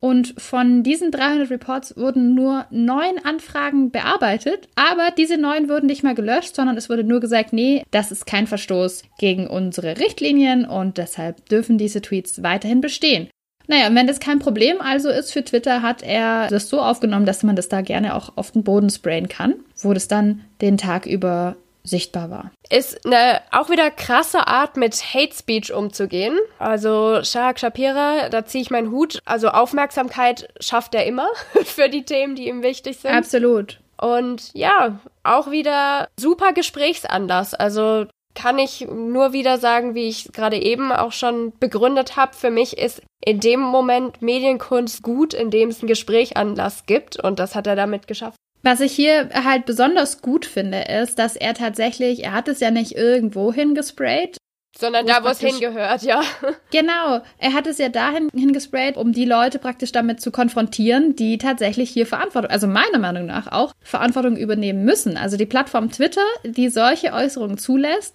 [0.00, 6.04] Und von diesen 300 Reports wurden nur neun Anfragen bearbeitet, aber diese neun wurden nicht
[6.04, 10.66] mal gelöscht, sondern es wurde nur gesagt, nee, das ist kein Verstoß gegen unsere Richtlinien
[10.66, 13.28] und deshalb dürfen diese Tweets weiterhin bestehen.
[13.66, 17.26] Naja, und wenn das kein Problem also ist für Twitter, hat er das so aufgenommen,
[17.26, 20.78] dass man das da gerne auch auf den Boden sprayen kann, wo das dann den
[20.78, 22.50] Tag über sichtbar war.
[22.70, 26.38] Ist eine auch wieder krasse Art, mit Hate Speech umzugehen.
[26.58, 29.20] Also Shahak Shapira, da ziehe ich meinen Hut.
[29.24, 31.28] Also Aufmerksamkeit schafft er immer
[31.64, 33.12] für die Themen, die ihm wichtig sind.
[33.12, 33.80] Absolut.
[34.00, 37.54] Und ja, auch wieder super Gesprächsanlass.
[37.54, 42.34] Also kann ich nur wieder sagen, wie ich gerade eben auch schon begründet habe.
[42.34, 47.18] Für mich ist in dem Moment Medienkunst gut, indem es einen Gesprächsanlass gibt.
[47.18, 48.36] Und das hat er damit geschafft.
[48.62, 52.70] Was ich hier halt besonders gut finde, ist, dass er tatsächlich, er hat es ja
[52.70, 54.36] nicht irgendwo hingesprayt.
[54.76, 56.22] Sondern Wo da, wo es hingehört, ja.
[56.70, 61.38] Genau, er hat es ja dahin hingesprayt, um die Leute praktisch damit zu konfrontieren, die
[61.38, 65.16] tatsächlich hier Verantwortung, also meiner Meinung nach auch, Verantwortung übernehmen müssen.
[65.16, 68.14] Also die Plattform Twitter, die solche Äußerungen zulässt,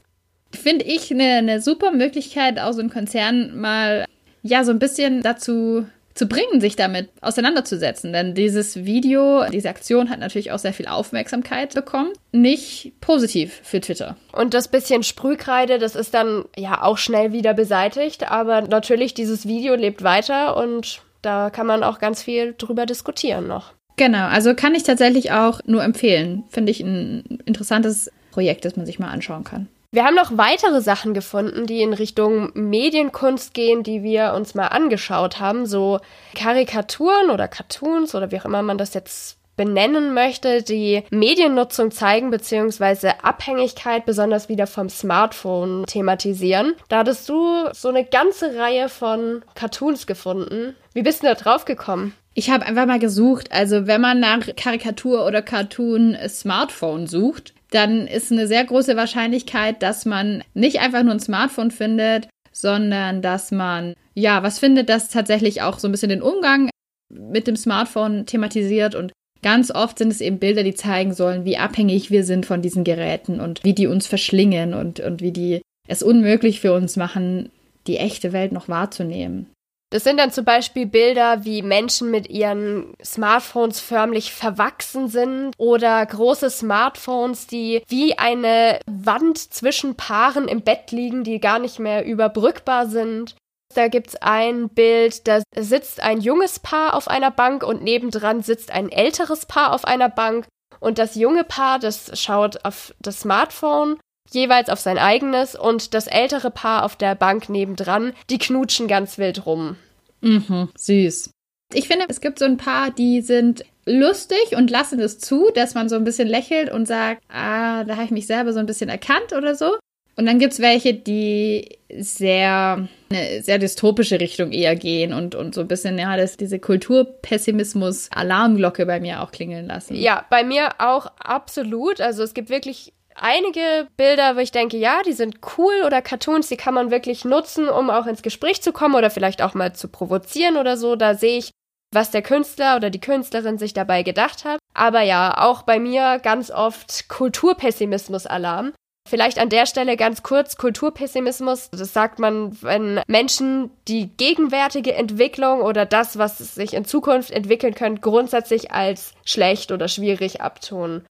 [0.51, 4.05] finde ich eine, eine super Möglichkeit, auch so einen Konzern mal,
[4.41, 8.13] ja, so ein bisschen dazu zu bringen, sich damit auseinanderzusetzen.
[8.13, 12.11] Denn dieses Video, diese Aktion hat natürlich auch sehr viel Aufmerksamkeit bekommen.
[12.31, 14.15] Nicht positiv für Twitter.
[14.31, 18.31] Und das bisschen Sprühkreide, das ist dann ja auch schnell wieder beseitigt.
[18.31, 23.47] Aber natürlich, dieses Video lebt weiter und da kann man auch ganz viel drüber diskutieren
[23.47, 23.73] noch.
[23.95, 26.43] Genau, also kann ich tatsächlich auch nur empfehlen.
[26.49, 29.67] Finde ich ein interessantes Projekt, das man sich mal anschauen kann.
[29.93, 34.69] Wir haben noch weitere Sachen gefunden, die in Richtung Medienkunst gehen, die wir uns mal
[34.69, 35.67] angeschaut haben.
[35.67, 35.99] So
[36.33, 42.31] Karikaturen oder Cartoons oder wie auch immer man das jetzt benennen möchte, die Mediennutzung zeigen
[42.31, 46.73] beziehungsweise Abhängigkeit besonders wieder vom Smartphone thematisieren.
[46.89, 50.75] Da hattest du so eine ganze Reihe von Cartoons gefunden.
[50.93, 52.15] Wie bist du da drauf gekommen?
[52.33, 58.07] Ich habe einfach mal gesucht, also wenn man nach Karikatur oder Cartoon Smartphone sucht, dann
[58.07, 63.51] ist eine sehr große Wahrscheinlichkeit, dass man nicht einfach nur ein Smartphone findet, sondern dass
[63.51, 66.69] man ja was findet, das tatsächlich auch so ein bisschen den Umgang
[67.09, 71.57] mit dem Smartphone thematisiert und ganz oft sind es eben Bilder, die zeigen sollen, wie
[71.57, 75.61] abhängig wir sind von diesen Geräten und wie die uns verschlingen und, und wie die
[75.87, 77.49] es unmöglich für uns machen,
[77.87, 79.47] die echte Welt noch wahrzunehmen.
[79.93, 86.03] Das sind dann zum Beispiel Bilder, wie Menschen mit ihren Smartphones förmlich verwachsen sind oder
[86.03, 92.05] große Smartphones, die wie eine Wand zwischen Paaren im Bett liegen, die gar nicht mehr
[92.05, 93.35] überbrückbar sind.
[93.75, 98.71] Da gibt's ein Bild, da sitzt ein junges Paar auf einer Bank und nebendran sitzt
[98.71, 100.47] ein älteres Paar auf einer Bank.
[100.79, 103.99] Und das junge Paar, das schaut auf das Smartphone
[104.33, 109.17] jeweils auf sein eigenes und das ältere Paar auf der Bank nebendran, die knutschen ganz
[109.17, 109.77] wild rum.
[110.21, 111.29] Mhm, süß.
[111.73, 115.75] Ich finde, es gibt so ein paar, die sind lustig und lassen es zu, dass
[115.75, 118.65] man so ein bisschen lächelt und sagt, ah, da habe ich mich selber so ein
[118.65, 119.77] bisschen erkannt oder so.
[120.15, 125.61] Und dann gibt's welche, die sehr, eine sehr dystopische Richtung eher gehen und, und so
[125.61, 129.95] ein bisschen, ja, das, diese Kulturpessimismus-Alarmglocke bei mir auch klingeln lassen.
[129.95, 131.99] Ja, bei mir auch absolut.
[131.99, 136.49] Also es gibt wirklich einige Bilder, wo ich denke, ja, die sind cool oder Cartoons,
[136.49, 139.73] die kann man wirklich nutzen, um auch ins Gespräch zu kommen oder vielleicht auch mal
[139.73, 140.95] zu provozieren oder so.
[140.95, 141.51] Da sehe ich,
[141.93, 144.59] was der Künstler oder die Künstlerin sich dabei gedacht hat.
[144.73, 148.73] Aber ja, auch bei mir ganz oft Kulturpessimismus-Alarm.
[149.07, 151.69] Vielleicht an der Stelle ganz kurz Kulturpessimismus.
[151.71, 157.75] Das sagt man, wenn Menschen die gegenwärtige Entwicklung oder das, was sich in Zukunft entwickeln
[157.75, 161.03] könnte, grundsätzlich als schlecht oder schwierig abtun.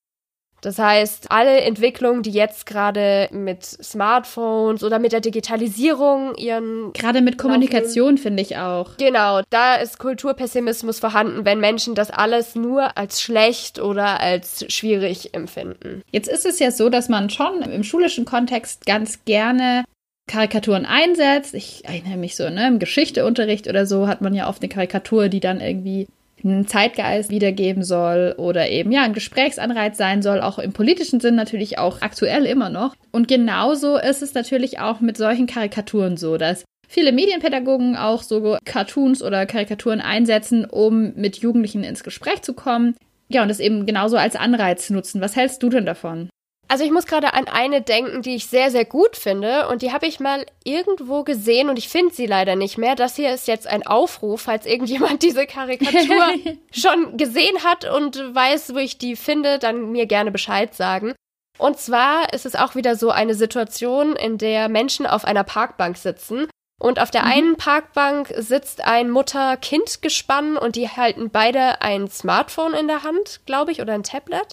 [0.64, 6.94] Das heißt, alle Entwicklungen, die jetzt gerade mit Smartphones oder mit der Digitalisierung ihren.
[6.94, 8.96] Gerade mit Kommunikation finde ich auch.
[8.98, 15.34] Genau, da ist Kulturpessimismus vorhanden, wenn Menschen das alles nur als schlecht oder als schwierig
[15.34, 16.02] empfinden.
[16.12, 19.84] Jetzt ist es ja so, dass man schon im schulischen Kontext ganz gerne
[20.28, 21.54] Karikaturen einsetzt.
[21.54, 25.28] Ich erinnere mich so, ne, im Geschichteunterricht oder so hat man ja oft eine Karikatur,
[25.28, 26.08] die dann irgendwie
[26.44, 31.36] einen Zeitgeist wiedergeben soll oder eben ja ein Gesprächsanreiz sein soll, auch im politischen Sinn
[31.36, 32.96] natürlich auch aktuell immer noch.
[33.12, 38.58] Und genauso ist es natürlich auch mit solchen Karikaturen so, dass viele Medienpädagogen auch so
[38.66, 42.96] Cartoons oder Karikaturen einsetzen, um mit Jugendlichen ins Gespräch zu kommen.
[43.30, 45.22] Ja, und das eben genauso als Anreiz nutzen.
[45.22, 46.30] Was hältst du denn davon?
[46.68, 49.92] Also ich muss gerade an eine denken, die ich sehr, sehr gut finde und die
[49.92, 52.96] habe ich mal irgendwo gesehen und ich finde sie leider nicht mehr.
[52.96, 56.34] Das hier ist jetzt ein Aufruf, falls irgendjemand diese Karikatur
[56.72, 61.14] schon gesehen hat und weiß, wo ich die finde, dann mir gerne Bescheid sagen.
[61.60, 65.98] Und zwar ist es auch wieder so eine Situation, in der Menschen auf einer Parkbank
[65.98, 66.48] sitzen
[66.84, 67.32] und auf der mhm.
[67.32, 73.72] einen Parkbank sitzt ein Mutter-Kind-Gespann und die halten beide ein Smartphone in der Hand, glaube
[73.72, 74.48] ich, oder ein Tablet.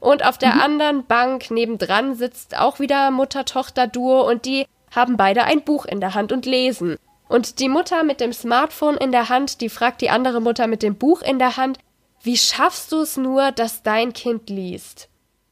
[0.00, 0.60] Und auf der mhm.
[0.60, 6.14] anderen Bank nebendran sitzt auch wieder Mutter-Tochter-Duo und die haben beide ein Buch in der
[6.14, 6.96] Hand und lesen.
[7.28, 10.82] Und die Mutter mit dem Smartphone in der Hand, die fragt die andere Mutter mit
[10.82, 11.78] dem Buch in der Hand,
[12.22, 15.08] wie schaffst du es nur, dass dein Kind liest?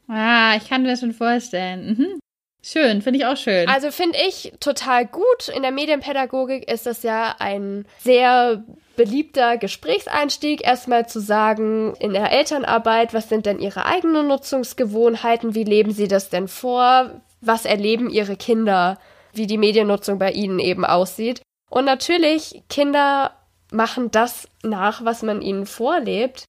[0.07, 1.87] Ah, ich kann mir das schon vorstellen.
[1.87, 2.19] Mhm.
[2.61, 3.67] Schön, finde ich auch schön.
[3.69, 5.49] Also finde ich total gut.
[5.55, 8.63] In der Medienpädagogik ist das ja ein sehr
[8.95, 15.63] beliebter Gesprächseinstieg, erstmal zu sagen, in der Elternarbeit, was sind denn ihre eigenen Nutzungsgewohnheiten, wie
[15.63, 18.99] leben sie das denn vor, was erleben ihre Kinder,
[19.33, 21.41] wie die Mediennutzung bei ihnen eben aussieht.
[21.69, 23.31] Und natürlich, Kinder
[23.71, 26.45] machen das nach, was man ihnen vorlebt.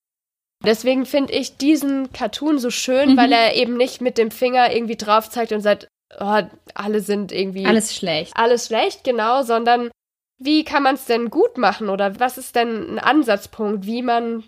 [0.65, 3.17] Deswegen finde ich diesen Cartoon so schön, mhm.
[3.17, 6.43] weil er eben nicht mit dem Finger irgendwie drauf zeigt und sagt, oh,
[6.75, 7.67] alle sind irgendwie.
[7.67, 8.33] Alles schlecht.
[8.37, 9.91] Alles schlecht, genau, sondern
[10.39, 14.45] wie kann man es denn gut machen oder was ist denn ein Ansatzpunkt, wie man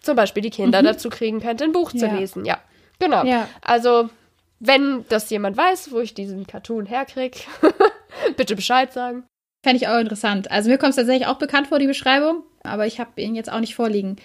[0.00, 0.86] zum Beispiel die Kinder mhm.
[0.86, 2.14] dazu kriegen könnte, ein Buch zu ja.
[2.14, 2.44] lesen?
[2.44, 2.58] Ja,
[2.98, 3.24] genau.
[3.24, 3.48] Ja.
[3.60, 4.10] Also,
[4.58, 7.38] wenn das jemand weiß, wo ich diesen Cartoon herkriege,
[8.36, 9.24] bitte Bescheid sagen.
[9.62, 10.50] Fände ich auch interessant.
[10.50, 13.52] Also mir kommt es tatsächlich auch bekannt vor, die Beschreibung, aber ich habe ihn jetzt
[13.52, 14.16] auch nicht vorliegen.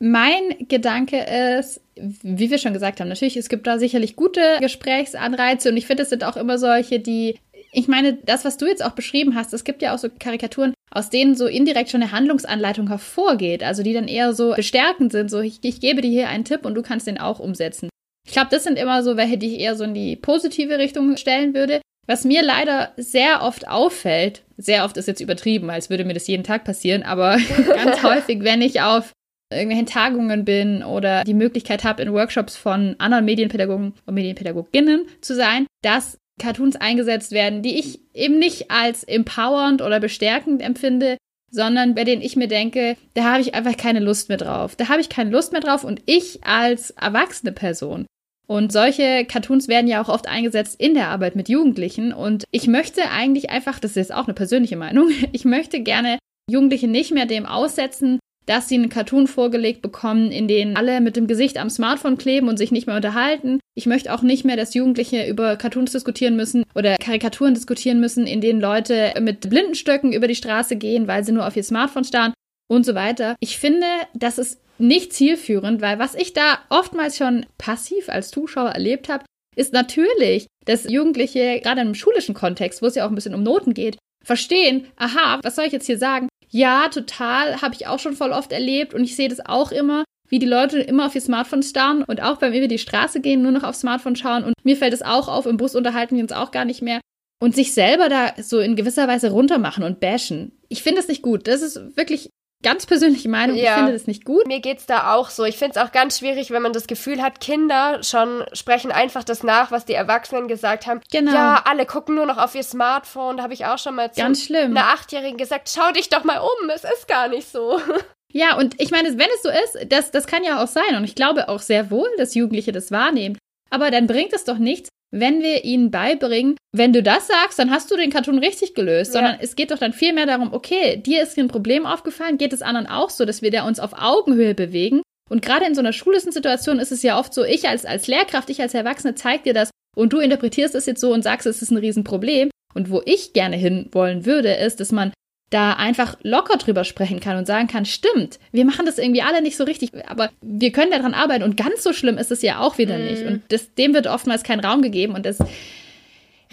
[0.00, 1.18] Mein Gedanke
[1.58, 5.86] ist, wie wir schon gesagt haben, natürlich, es gibt da sicherlich gute Gesprächsanreize und ich
[5.86, 7.38] finde, es sind auch immer solche, die
[7.72, 10.74] ich meine, das, was du jetzt auch beschrieben hast, es gibt ja auch so Karikaturen,
[10.90, 15.30] aus denen so indirekt schon eine Handlungsanleitung hervorgeht, also die dann eher so bestärkend sind,
[15.30, 17.88] so ich, ich gebe dir hier einen Tipp und du kannst den auch umsetzen.
[18.26, 21.16] Ich glaube, das sind immer so welche, die ich eher so in die positive Richtung
[21.16, 21.80] stellen würde.
[22.06, 26.26] Was mir leider sehr oft auffällt, sehr oft ist jetzt übertrieben, als würde mir das
[26.26, 27.38] jeden Tag passieren, aber
[27.74, 29.12] ganz häufig, wenn ich auf
[29.50, 35.34] irgendwelchen Tagungen bin oder die Möglichkeit habe, in Workshops von anderen Medienpädagogen und Medienpädagoginnen zu
[35.34, 41.16] sein, dass Cartoons eingesetzt werden, die ich eben nicht als empowernd oder bestärkend empfinde,
[41.50, 44.74] sondern bei denen ich mir denke, da habe ich einfach keine Lust mehr drauf.
[44.74, 48.06] Da habe ich keine Lust mehr drauf und ich als erwachsene Person.
[48.48, 52.12] Und solche Cartoons werden ja auch oft eingesetzt in der Arbeit mit Jugendlichen.
[52.12, 56.18] Und ich möchte eigentlich einfach, das ist jetzt auch eine persönliche Meinung, ich möchte gerne
[56.50, 61.16] Jugendliche nicht mehr dem aussetzen, dass sie einen Cartoon vorgelegt bekommen, in dem alle mit
[61.16, 63.60] dem Gesicht am Smartphone kleben und sich nicht mehr unterhalten.
[63.74, 68.26] Ich möchte auch nicht mehr, dass Jugendliche über Cartoons diskutieren müssen oder Karikaturen diskutieren müssen,
[68.26, 72.04] in denen Leute mit Blindenstöcken über die Straße gehen, weil sie nur auf ihr Smartphone
[72.04, 72.34] starren
[72.68, 73.36] und so weiter.
[73.40, 78.70] Ich finde, das ist nicht zielführend, weil was ich da oftmals schon passiv als Zuschauer
[78.70, 79.24] erlebt habe,
[79.54, 83.42] ist natürlich, dass Jugendliche, gerade im schulischen Kontext, wo es ja auch ein bisschen um
[83.42, 86.28] Noten geht, verstehen, aha, was soll ich jetzt hier sagen?
[86.52, 90.04] Ja, total, habe ich auch schon voll oft erlebt und ich sehe das auch immer,
[90.28, 93.42] wie die Leute immer auf ihr Smartphone starren und auch beim über die Straße gehen
[93.42, 96.22] nur noch aufs Smartphone schauen und mir fällt es auch auf, im Bus unterhalten wir
[96.22, 97.00] uns auch gar nicht mehr
[97.40, 100.52] und sich selber da so in gewisser Weise runtermachen und bashen.
[100.68, 101.48] Ich finde es nicht gut.
[101.48, 102.30] Das ist wirklich
[102.62, 103.70] ganz persönliche Meinung, Ja.
[103.70, 104.46] ich finde das nicht gut.
[104.46, 105.44] Mir geht's da auch so.
[105.44, 109.42] Ich find's auch ganz schwierig, wenn man das Gefühl hat, Kinder schon sprechen einfach das
[109.42, 111.00] nach, was die Erwachsenen gesagt haben.
[111.10, 111.32] Genau.
[111.32, 113.36] Ja, alle gucken nur noch auf ihr Smartphone.
[113.36, 114.76] Da habe ich auch schon mal zu Ganz schlimm.
[114.76, 117.80] einer Achtjährigen gesagt, schau dich doch mal um, es ist gar nicht so.
[118.34, 120.96] Ja, und ich meine, wenn es so ist, das, das kann ja auch sein.
[120.96, 123.36] Und ich glaube auch sehr wohl, dass Jugendliche das wahrnehmen.
[123.68, 127.70] Aber dann bringt es doch nichts, wenn wir ihnen beibringen, wenn du das sagst, dann
[127.70, 129.14] hast du den Cartoon richtig gelöst.
[129.14, 129.20] Ja.
[129.20, 132.52] Sondern es geht doch dann viel mehr darum, okay, dir ist ein Problem aufgefallen, geht
[132.52, 135.02] es anderen auch so, dass wir da uns auf Augenhöhe bewegen.
[135.30, 138.06] Und gerade in so einer schulischen Situation ist es ja oft so, ich als, als
[138.06, 141.46] Lehrkraft, ich als Erwachsene zeig dir das und du interpretierst es jetzt so und sagst,
[141.46, 142.50] es ist ein Riesenproblem.
[142.74, 145.12] Und wo ich gerne hinwollen würde, ist, dass man
[145.52, 149.42] da einfach locker drüber sprechen kann und sagen kann, stimmt, wir machen das irgendwie alle
[149.42, 152.58] nicht so richtig, aber wir können daran arbeiten und ganz so schlimm ist es ja
[152.60, 153.22] auch wieder nicht.
[153.24, 155.38] Und das, dem wird oftmals kein Raum gegeben und das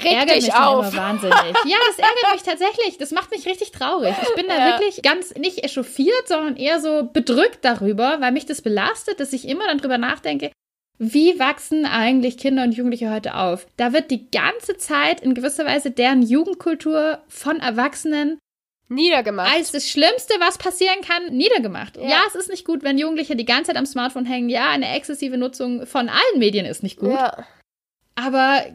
[0.01, 0.93] Reg ärgert mich auf.
[0.93, 1.33] immer wahnsinnig.
[1.65, 2.97] Ja, das ärgert mich tatsächlich.
[2.99, 4.13] Das macht mich richtig traurig.
[4.21, 4.65] Ich bin da Ja.
[4.79, 9.47] wirklich ganz nicht echauffiert, sondern eher so bedrückt darüber, weil mich das belastet, dass ich
[9.47, 10.51] immer dann drüber nachdenke,
[10.99, 13.67] wie wachsen eigentlich Kinder und Jugendliche heute auf?
[13.77, 18.37] Da wird die ganze Zeit in gewisser Weise deren Jugendkultur von Erwachsenen
[18.89, 19.55] Niedergemacht.
[19.55, 21.97] als das Schlimmste, was passieren kann, niedergemacht.
[21.97, 22.09] Ja.
[22.09, 22.21] Ja.
[22.27, 24.49] es ist nicht gut, wenn Jugendliche die ganze Zeit am Smartphone hängen.
[24.49, 27.11] Ja, eine exzessive Nutzung von allen Medien ist nicht gut.
[27.11, 27.45] ja.
[28.15, 28.65] Aber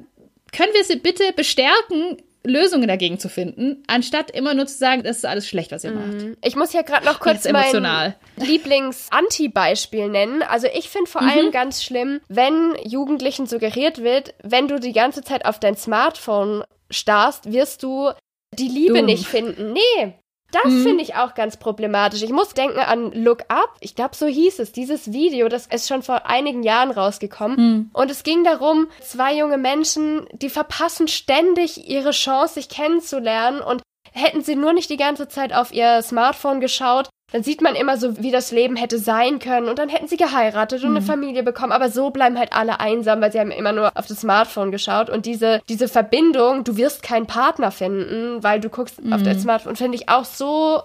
[0.53, 5.16] können wir sie bitte bestärken, Lösungen dagegen zu finden, anstatt immer nur zu sagen, das
[5.18, 6.12] ist alles schlecht, was ihr macht.
[6.12, 6.37] Mhm.
[6.44, 8.14] Ich muss hier gerade noch kurz mein.
[8.37, 10.42] Lieblings-Anti-Beispiel nennen.
[10.42, 15.22] Also ich finde vor allem ganz schlimm, wenn Jugendlichen suggeriert wird, wenn du die ganze
[15.22, 18.11] Zeit auf dein Smartphone starrst, wirst du
[18.54, 19.06] die Liebe Dumm.
[19.06, 19.72] nicht finden.
[19.72, 20.14] Nee.
[20.52, 20.82] Das Mhm.
[20.84, 22.22] finde ich auch ganz problematisch.
[22.22, 23.74] Ich muss denken an Look Up.
[23.80, 24.70] Ich glaube, so hieß es.
[24.70, 27.56] Dieses Video, das ist schon vor einigen Jahren rausgekommen.
[27.56, 27.90] Mhm.
[27.92, 33.60] Und es ging darum, zwei junge Menschen, die verpassen ständig ihre Chance, sich kennenzulernen.
[33.60, 33.82] Und
[34.14, 37.96] hätten sie nur nicht die ganze Zeit auf ihr Smartphone geschaut, dann sieht man immer
[37.96, 39.68] so, wie das Leben hätte sein können.
[39.68, 41.72] Und dann hätten sie geheiratet und eine Familie bekommen.
[41.72, 45.11] Aber so bleiben halt alle einsam, weil sie haben immer nur auf das Smartphone geschaut.
[45.11, 49.74] Und diese, diese Verbindung, du wirst keinen Partner finden, weil du guckst auf dein Smartphone,
[49.74, 50.83] finde ich auch so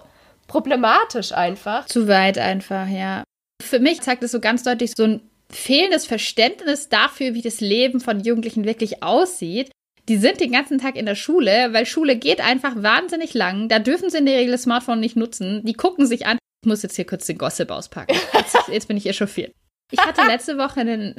[0.48, 1.86] problematisch einfach.
[1.86, 3.22] Zu weit einfach, ja.
[3.62, 5.20] Für mich zeigt es so ganz deutlich so ein
[5.52, 9.70] fehlendes Verständnis dafür, wie das Leben von Jugendlichen wirklich aussieht.
[10.10, 13.68] Die sind den ganzen Tag in der Schule, weil Schule geht einfach wahnsinnig lang.
[13.68, 15.64] Da dürfen sie in der Regel das Smartphone nicht nutzen.
[15.64, 16.36] Die gucken sich an.
[16.64, 18.16] Ich muss jetzt hier kurz den Gossip auspacken.
[18.34, 19.52] Jetzt, jetzt bin ich echauffiert.
[19.92, 21.14] Ich hatte letzte Woche einen,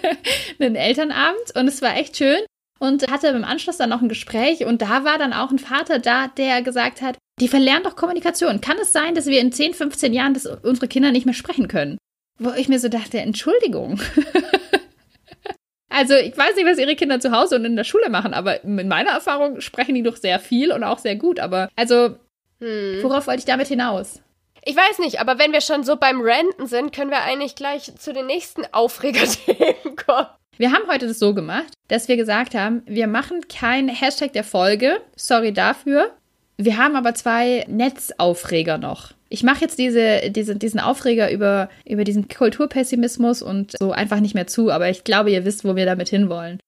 [0.58, 2.40] einen Elternabend und es war echt schön
[2.78, 5.98] und hatte im Anschluss dann noch ein Gespräch und da war dann auch ein Vater
[5.98, 8.62] da, der gesagt hat, die verlernen doch Kommunikation.
[8.62, 11.68] Kann es sein, dass wir in 10, 15 Jahren, dass unsere Kinder nicht mehr sprechen
[11.68, 11.98] können?
[12.38, 14.00] Wo ich mir so dachte, Entschuldigung.
[15.90, 18.64] also ich weiß nicht, was ihre Kinder zu Hause und in der Schule machen, aber
[18.64, 21.38] in meiner Erfahrung sprechen die doch sehr viel und auch sehr gut.
[21.40, 22.16] Aber also,
[22.60, 23.02] Hm.
[23.02, 24.20] worauf wollte ich damit hinaus?
[24.64, 27.94] Ich weiß nicht, aber wenn wir schon so beim Ranten sind, können wir eigentlich gleich
[27.96, 30.26] zu den nächsten Aufregerthemen kommen.
[30.58, 34.44] Wir haben heute das so gemacht, dass wir gesagt haben, wir machen kein Hashtag der
[34.44, 35.00] Folge.
[35.16, 36.10] Sorry dafür.
[36.58, 39.12] Wir haben aber zwei Netzaufreger noch.
[39.32, 44.34] Ich mache jetzt diese, diese, diesen Aufreger über, über diesen Kulturpessimismus und so einfach nicht
[44.34, 46.58] mehr zu, aber ich glaube, ihr wisst, wo wir damit hinwollen.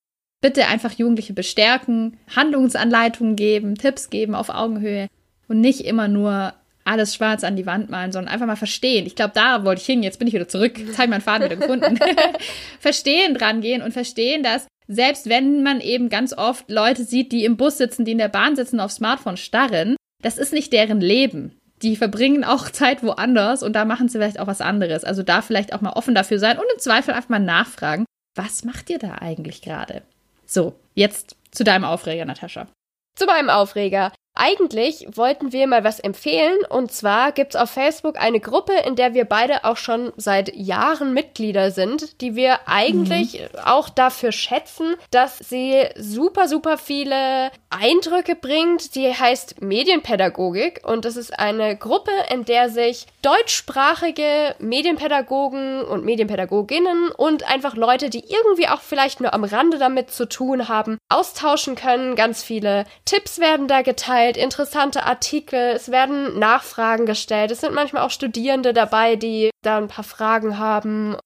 [0.40, 5.08] Bitte einfach Jugendliche bestärken, Handlungsanleitungen geben, Tipps geben auf Augenhöhe
[5.48, 9.06] und nicht immer nur alles schwarz an die Wand malen, sondern einfach mal verstehen.
[9.06, 10.02] Ich glaube, da wollte ich hin.
[10.02, 10.78] Jetzt bin ich wieder zurück.
[10.78, 11.98] Jetzt habe ich meinen Faden wieder gefunden.
[12.80, 17.44] verstehen dran gehen und verstehen, dass selbst wenn man eben ganz oft Leute sieht, die
[17.44, 21.00] im Bus sitzen, die in der Bahn sitzen, auf Smartphone starren, das ist nicht deren
[21.00, 21.52] Leben.
[21.82, 25.04] Die verbringen auch Zeit woanders und da machen sie vielleicht auch was anderes.
[25.04, 28.04] Also da vielleicht auch mal offen dafür sein und im Zweifel einfach mal nachfragen,
[28.36, 30.02] was macht ihr da eigentlich gerade?
[30.46, 32.68] So, jetzt zu deinem Aufreger, Natascha.
[33.16, 34.12] Zu meinem Aufreger.
[34.34, 39.12] Eigentlich wollten wir mal was empfehlen und zwar gibt's auf Facebook eine Gruppe, in der
[39.12, 45.38] wir beide auch schon seit Jahren Mitglieder sind, die wir eigentlich auch dafür schätzen, dass
[45.38, 48.94] sie super, super viele Eindrücke bringt.
[48.94, 57.10] Die heißt Medienpädagogik und das ist eine Gruppe, in der sich deutschsprachige Medienpädagogen und Medienpädagoginnen
[57.10, 61.74] und einfach Leute, die irgendwie auch vielleicht nur am Rande damit zu tun haben, austauschen
[61.74, 62.16] können.
[62.16, 67.50] Ganz viele Tipps werden da geteilt, interessante Artikel, es werden Nachfragen gestellt.
[67.50, 71.16] Es sind manchmal auch Studierende dabei, die da ein paar Fragen haben.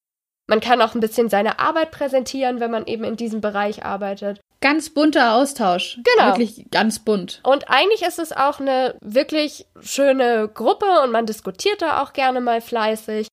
[0.48, 4.40] Man kann auch ein bisschen seine Arbeit präsentieren, wenn man eben in diesem Bereich arbeitet.
[4.60, 5.98] Ganz bunter Austausch.
[6.02, 6.28] Genau.
[6.28, 7.40] Wirklich ganz bunt.
[7.42, 12.40] Und eigentlich ist es auch eine wirklich schöne Gruppe und man diskutiert da auch gerne
[12.40, 13.28] mal fleißig.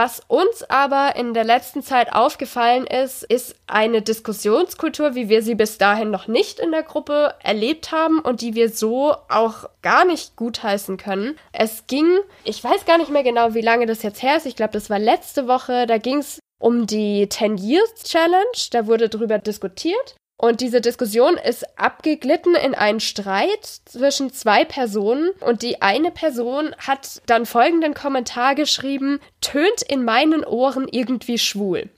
[0.00, 5.56] Was uns aber in der letzten Zeit aufgefallen ist, ist eine Diskussionskultur, wie wir sie
[5.56, 10.04] bis dahin noch nicht in der Gruppe erlebt haben und die wir so auch gar
[10.04, 11.36] nicht gutheißen können.
[11.50, 12.06] Es ging,
[12.44, 14.46] ich weiß gar nicht mehr genau, wie lange das jetzt her ist.
[14.46, 15.88] Ich glaube, das war letzte Woche.
[15.88, 18.68] Da ging es um die 10 Years Challenge.
[18.70, 20.14] Da wurde darüber diskutiert.
[20.40, 26.76] Und diese Diskussion ist abgeglitten in einen Streit zwischen zwei Personen und die eine Person
[26.78, 31.90] hat dann folgenden Kommentar geschrieben, tönt in meinen Ohren irgendwie schwul.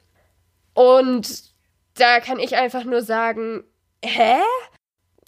[0.72, 1.50] Und
[1.96, 3.62] da kann ich einfach nur sagen,
[4.02, 4.40] hä?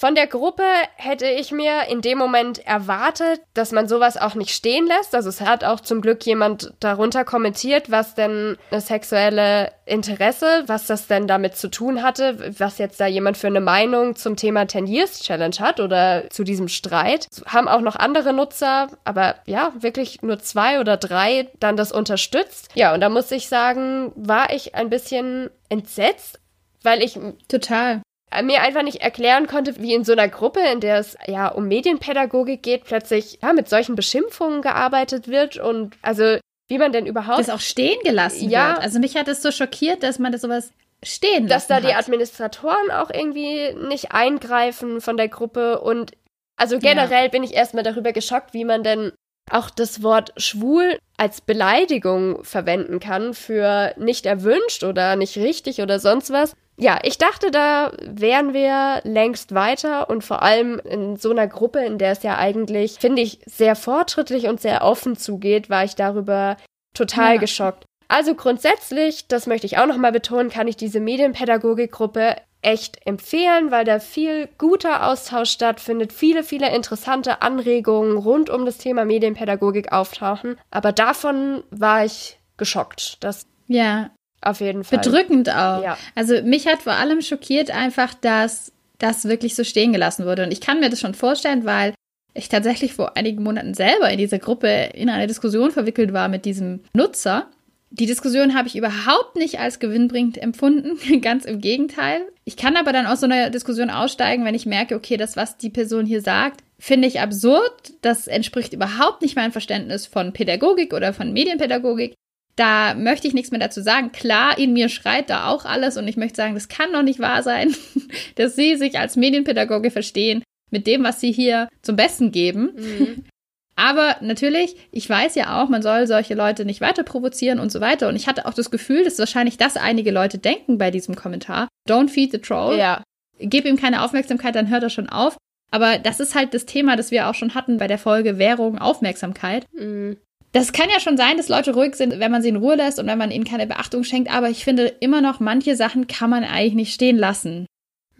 [0.02, 0.64] Von der Gruppe
[0.96, 5.14] hätte ich mir in dem Moment erwartet, dass man sowas auch nicht stehen lässt.
[5.14, 10.88] Also es hat auch zum Glück jemand darunter kommentiert, was denn das sexuelle Interesse, was
[10.88, 14.66] das denn damit zu tun hatte, was jetzt da jemand für eine Meinung zum Thema
[14.66, 17.28] 10 Years Challenge hat oder zu diesem Streit.
[17.46, 22.70] Haben auch noch andere Nutzer, aber ja, wirklich nur zwei oder drei dann das unterstützt.
[22.74, 26.40] Ja, und da muss ich sagen, war ich ein bisschen entsetzt,
[26.82, 28.02] weil ich total
[28.42, 31.68] mir einfach nicht erklären konnte, wie in so einer Gruppe, in der es ja um
[31.68, 37.40] Medienpädagogik geht, plötzlich ja, mit solchen Beschimpfungen gearbeitet wird und also wie man denn überhaupt
[37.40, 38.80] das auch stehen gelassen ja, wird.
[38.80, 40.72] Also mich hat es so schockiert, dass man das sowas
[41.04, 41.84] stehen dass da hat.
[41.84, 46.12] die Administratoren auch irgendwie nicht eingreifen von der Gruppe und
[46.56, 47.28] also generell ja.
[47.28, 49.12] bin ich erstmal darüber geschockt, wie man denn
[49.50, 55.98] auch das Wort schwul als Beleidigung verwenden kann für nicht erwünscht oder nicht richtig oder
[55.98, 61.30] sonst was ja, ich dachte, da wären wir längst weiter und vor allem in so
[61.30, 65.68] einer Gruppe, in der es ja eigentlich, finde ich, sehr fortschrittlich und sehr offen zugeht,
[65.70, 66.56] war ich darüber
[66.94, 67.40] total ja.
[67.40, 67.84] geschockt.
[68.08, 73.84] Also grundsätzlich, das möchte ich auch nochmal betonen, kann ich diese Medienpädagogikgruppe echt empfehlen, weil
[73.84, 80.56] da viel guter Austausch stattfindet, viele, viele interessante Anregungen rund um das Thema Medienpädagogik auftauchen.
[80.70, 83.22] Aber davon war ich geschockt.
[83.24, 84.10] Das ja,
[84.42, 84.98] auf jeden Fall.
[84.98, 85.82] Bedrückend auch.
[85.82, 85.98] Ja.
[86.14, 90.44] Also mich hat vor allem schockiert einfach, dass das wirklich so stehen gelassen wurde.
[90.44, 91.94] Und ich kann mir das schon vorstellen, weil
[92.34, 96.44] ich tatsächlich vor einigen Monaten selber in dieser Gruppe in eine Diskussion verwickelt war mit
[96.44, 97.48] diesem Nutzer.
[97.90, 102.22] Die Diskussion habe ich überhaupt nicht als gewinnbringend empfunden, ganz im Gegenteil.
[102.44, 105.58] Ich kann aber dann aus so einer Diskussion aussteigen, wenn ich merke, okay, das, was
[105.58, 107.92] die Person hier sagt, finde ich absurd.
[108.00, 112.14] Das entspricht überhaupt nicht meinem Verständnis von Pädagogik oder von Medienpädagogik.
[112.56, 114.12] Da möchte ich nichts mehr dazu sagen.
[114.12, 117.18] Klar, in mir schreit da auch alles und ich möchte sagen, das kann doch nicht
[117.18, 117.74] wahr sein,
[118.36, 122.72] dass Sie sich als Medienpädagoge verstehen mit dem, was Sie hier zum Besten geben.
[122.76, 123.24] Mhm.
[123.74, 127.80] Aber natürlich, ich weiß ja auch, man soll solche Leute nicht weiter provozieren und so
[127.80, 128.08] weiter.
[128.08, 131.68] Und ich hatte auch das Gefühl, dass wahrscheinlich das einige Leute denken bei diesem Kommentar.
[131.88, 132.76] Don't feed the troll.
[132.76, 133.02] Ja.
[133.38, 135.36] Gib ihm keine Aufmerksamkeit, dann hört er schon auf.
[135.70, 138.78] Aber das ist halt das Thema, das wir auch schon hatten bei der Folge Währung,
[138.78, 139.64] Aufmerksamkeit.
[139.72, 140.18] Mhm.
[140.52, 142.98] Das kann ja schon sein, dass Leute ruhig sind, wenn man sie in Ruhe lässt
[142.98, 146.30] und wenn man ihnen keine Beachtung schenkt, aber ich finde immer noch, manche Sachen kann
[146.30, 147.66] man eigentlich nicht stehen lassen.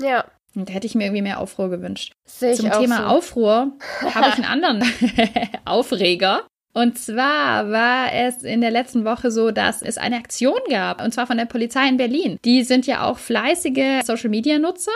[0.01, 0.24] Ja.
[0.55, 2.12] Und da hätte ich mir irgendwie mehr Aufruhr gewünscht.
[2.26, 3.05] Sehe Zum Thema so.
[3.05, 3.72] Aufruhr
[4.14, 4.83] habe ich einen anderen
[5.64, 6.47] Aufreger.
[6.74, 11.12] Und zwar war es in der letzten Woche so, dass es eine Aktion gab, und
[11.12, 12.39] zwar von der Polizei in Berlin.
[12.47, 14.93] Die sind ja auch fleißige Social-Media-Nutzer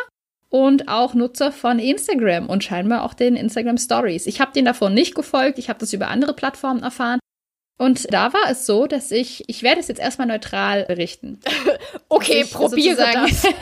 [0.49, 4.27] und auch Nutzer von Instagram und scheinbar auch den Instagram Stories.
[4.27, 7.19] Ich habe denen davon nicht gefolgt, ich habe das über andere Plattformen erfahren.
[7.79, 11.41] Und da war es so, dass ich, ich werde es jetzt erstmal neutral berichten.
[12.09, 13.43] okay, probiere das.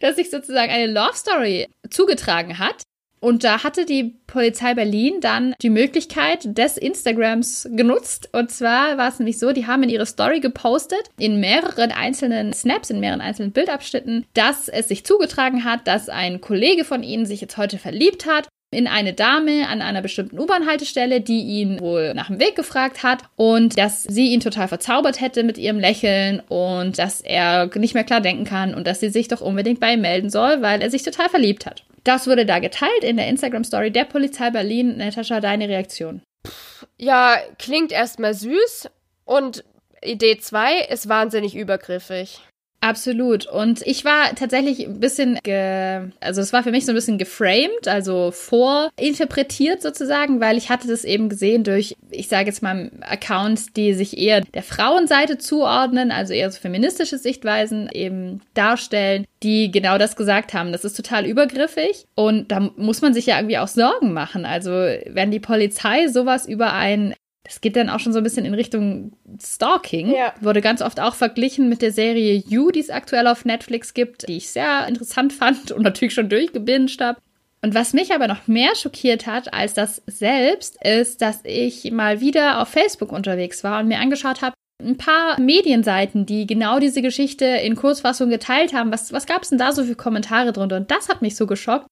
[0.00, 2.82] dass sich sozusagen eine Love Story zugetragen hat,
[3.18, 8.28] und da hatte die Polizei Berlin dann die Möglichkeit des Instagrams genutzt.
[8.32, 12.52] Und zwar war es nämlich so, die haben in ihre Story gepostet, in mehreren einzelnen
[12.52, 17.26] Snaps, in mehreren einzelnen Bildabschnitten, dass es sich zugetragen hat, dass ein Kollege von ihnen
[17.26, 22.14] sich jetzt heute verliebt hat in eine Dame an einer bestimmten U-Bahn-Haltestelle, die ihn wohl
[22.14, 26.40] nach dem Weg gefragt hat und dass sie ihn total verzaubert hätte mit ihrem Lächeln
[26.48, 29.94] und dass er nicht mehr klar denken kann und dass sie sich doch unbedingt bei
[29.94, 31.84] ihm melden soll, weil er sich total verliebt hat.
[32.04, 34.96] Das wurde da geteilt in der Instagram-Story der Polizei Berlin.
[34.96, 36.22] Natascha, deine Reaktion?
[36.98, 38.88] Ja, klingt erstmal süß
[39.24, 39.64] und
[40.02, 42.40] Idee 2 ist wahnsinnig übergriffig.
[42.86, 43.46] Absolut.
[43.46, 47.18] Und ich war tatsächlich ein bisschen, ge also es war für mich so ein bisschen
[47.18, 52.92] geframed, also vorinterpretiert sozusagen, weil ich hatte das eben gesehen durch, ich sage jetzt mal,
[53.00, 59.72] Accounts, die sich eher der Frauenseite zuordnen, also eher so feministische Sichtweisen eben darstellen, die
[59.72, 60.70] genau das gesagt haben.
[60.70, 64.44] Das ist total übergriffig und da muss man sich ja irgendwie auch Sorgen machen.
[64.44, 67.16] Also wenn die Polizei sowas über ein
[67.46, 70.12] das geht dann auch schon so ein bisschen in Richtung Stalking.
[70.12, 70.34] Ja.
[70.40, 74.28] Wurde ganz oft auch verglichen mit der Serie You, die es aktuell auf Netflix gibt,
[74.28, 77.20] die ich sehr interessant fand und natürlich schon durchgebinged habe.
[77.62, 82.20] Und was mich aber noch mehr schockiert hat als das selbst, ist, dass ich mal
[82.20, 87.00] wieder auf Facebook unterwegs war und mir angeschaut habe, ein paar Medienseiten, die genau diese
[87.00, 88.92] Geschichte in Kurzfassung geteilt haben.
[88.92, 90.76] Was, was gab es denn da so für Kommentare drunter?
[90.76, 91.86] Und das hat mich so geschockt,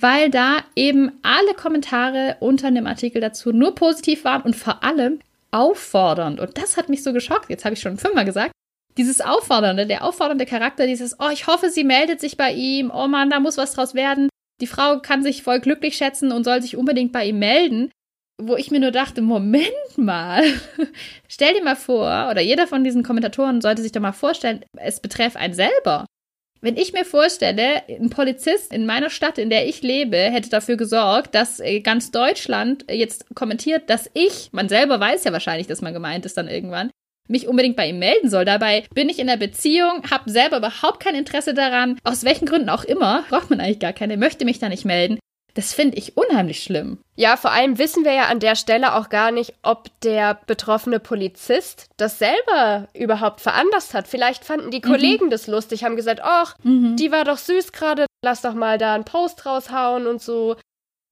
[0.00, 5.20] weil da eben alle Kommentare unter dem Artikel dazu nur positiv waren und vor allem
[5.50, 6.40] auffordernd.
[6.40, 7.50] Und das hat mich so geschockt.
[7.50, 8.52] Jetzt habe ich schon fünfmal gesagt.
[8.96, 13.08] Dieses Auffordernde, der auffordernde Charakter, dieses, oh, ich hoffe, sie meldet sich bei ihm, oh
[13.08, 14.28] Mann, da muss was draus werden.
[14.60, 17.90] Die Frau kann sich voll glücklich schätzen und soll sich unbedingt bei ihm melden.
[18.42, 20.42] Wo ich mir nur dachte, Moment mal,
[21.28, 25.00] stell dir mal vor, oder jeder von diesen Kommentatoren sollte sich doch mal vorstellen, es
[25.00, 26.06] betreff einen selber.
[26.62, 30.76] Wenn ich mir vorstelle, ein Polizist in meiner Stadt, in der ich lebe, hätte dafür
[30.76, 35.80] gesorgt, dass äh, ganz Deutschland jetzt kommentiert, dass ich, man selber weiß ja wahrscheinlich, dass
[35.80, 36.90] man gemeint ist dann irgendwann,
[37.28, 38.44] mich unbedingt bei ihm melden soll.
[38.44, 42.68] Dabei bin ich in einer Beziehung, habe selber überhaupt kein Interesse daran, aus welchen Gründen
[42.68, 45.18] auch immer, braucht man eigentlich gar keine, möchte mich da nicht melden.
[45.54, 46.98] Das finde ich unheimlich schlimm.
[47.16, 51.00] Ja, vor allem wissen wir ja an der Stelle auch gar nicht, ob der betroffene
[51.00, 54.08] Polizist das selber überhaupt veranlasst hat.
[54.08, 54.90] Vielleicht fanden die mhm.
[54.90, 55.30] Kollegen mhm.
[55.30, 56.96] das lustig, haben gesagt, ach, mhm.
[56.96, 60.56] die war doch süß gerade, lass doch mal da einen Post raushauen und so.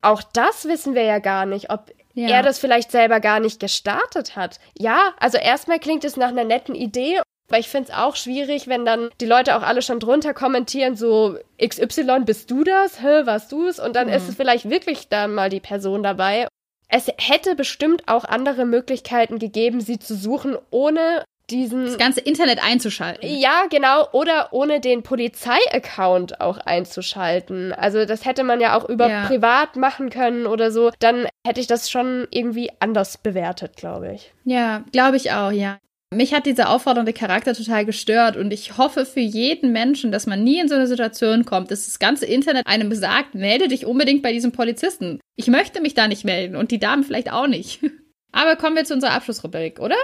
[0.00, 2.28] Auch das wissen wir ja gar nicht, ob ja.
[2.28, 4.58] er das vielleicht selber gar nicht gestartet hat.
[4.78, 8.68] Ja, also erstmal klingt es nach einer netten Idee weil ich finde es auch schwierig,
[8.68, 13.02] wenn dann die Leute auch alle schon drunter kommentieren, so XY, bist du das?
[13.02, 13.78] Hä, warst du es?
[13.78, 14.14] Und dann mhm.
[14.14, 16.46] ist es vielleicht wirklich dann mal die Person dabei.
[16.88, 21.84] Es hätte bestimmt auch andere Möglichkeiten gegeben, sie zu suchen, ohne diesen.
[21.84, 23.28] Das ganze Internet einzuschalten.
[23.28, 24.08] Ja, genau.
[24.12, 27.72] Oder ohne den Polizei-Account auch einzuschalten.
[27.72, 29.26] Also, das hätte man ja auch über ja.
[29.26, 30.90] privat machen können oder so.
[30.98, 34.32] Dann hätte ich das schon irgendwie anders bewertet, glaube ich.
[34.44, 35.78] Ja, glaube ich auch, ja.
[36.14, 40.42] Mich hat dieser auffordernde Charakter total gestört und ich hoffe für jeden Menschen, dass man
[40.42, 44.22] nie in so eine Situation kommt, dass das ganze Internet einem sagt, melde dich unbedingt
[44.22, 45.20] bei diesem Polizisten.
[45.36, 47.80] Ich möchte mich da nicht melden und die Damen vielleicht auch nicht.
[48.32, 49.96] Aber kommen wir zu unserer Abschlussrubrik, oder?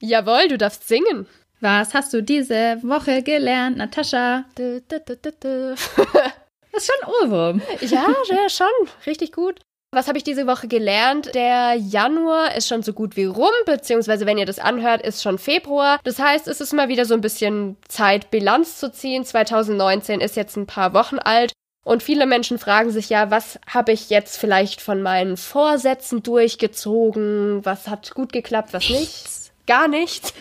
[0.00, 1.26] Jawohl, du darfst singen.
[1.60, 4.46] Was hast du diese Woche gelernt, Natascha?
[4.54, 5.74] Du, du, du,
[6.72, 7.62] das ist schon ein Ohrwurm.
[7.82, 8.66] Ja, ja, schon.
[9.06, 9.60] Richtig gut.
[9.92, 11.34] Was habe ich diese Woche gelernt?
[11.34, 15.36] Der Januar ist schon so gut wie rum, beziehungsweise wenn ihr das anhört, ist schon
[15.36, 15.98] Februar.
[16.04, 19.24] Das heißt, es ist mal wieder so ein bisschen Zeit, Bilanz zu ziehen.
[19.24, 21.52] 2019 ist jetzt ein paar Wochen alt.
[21.84, 27.64] Und viele Menschen fragen sich ja, was habe ich jetzt vielleicht von meinen Vorsätzen durchgezogen?
[27.64, 29.50] Was hat gut geklappt, was nicht?
[29.66, 30.34] Gar nichts.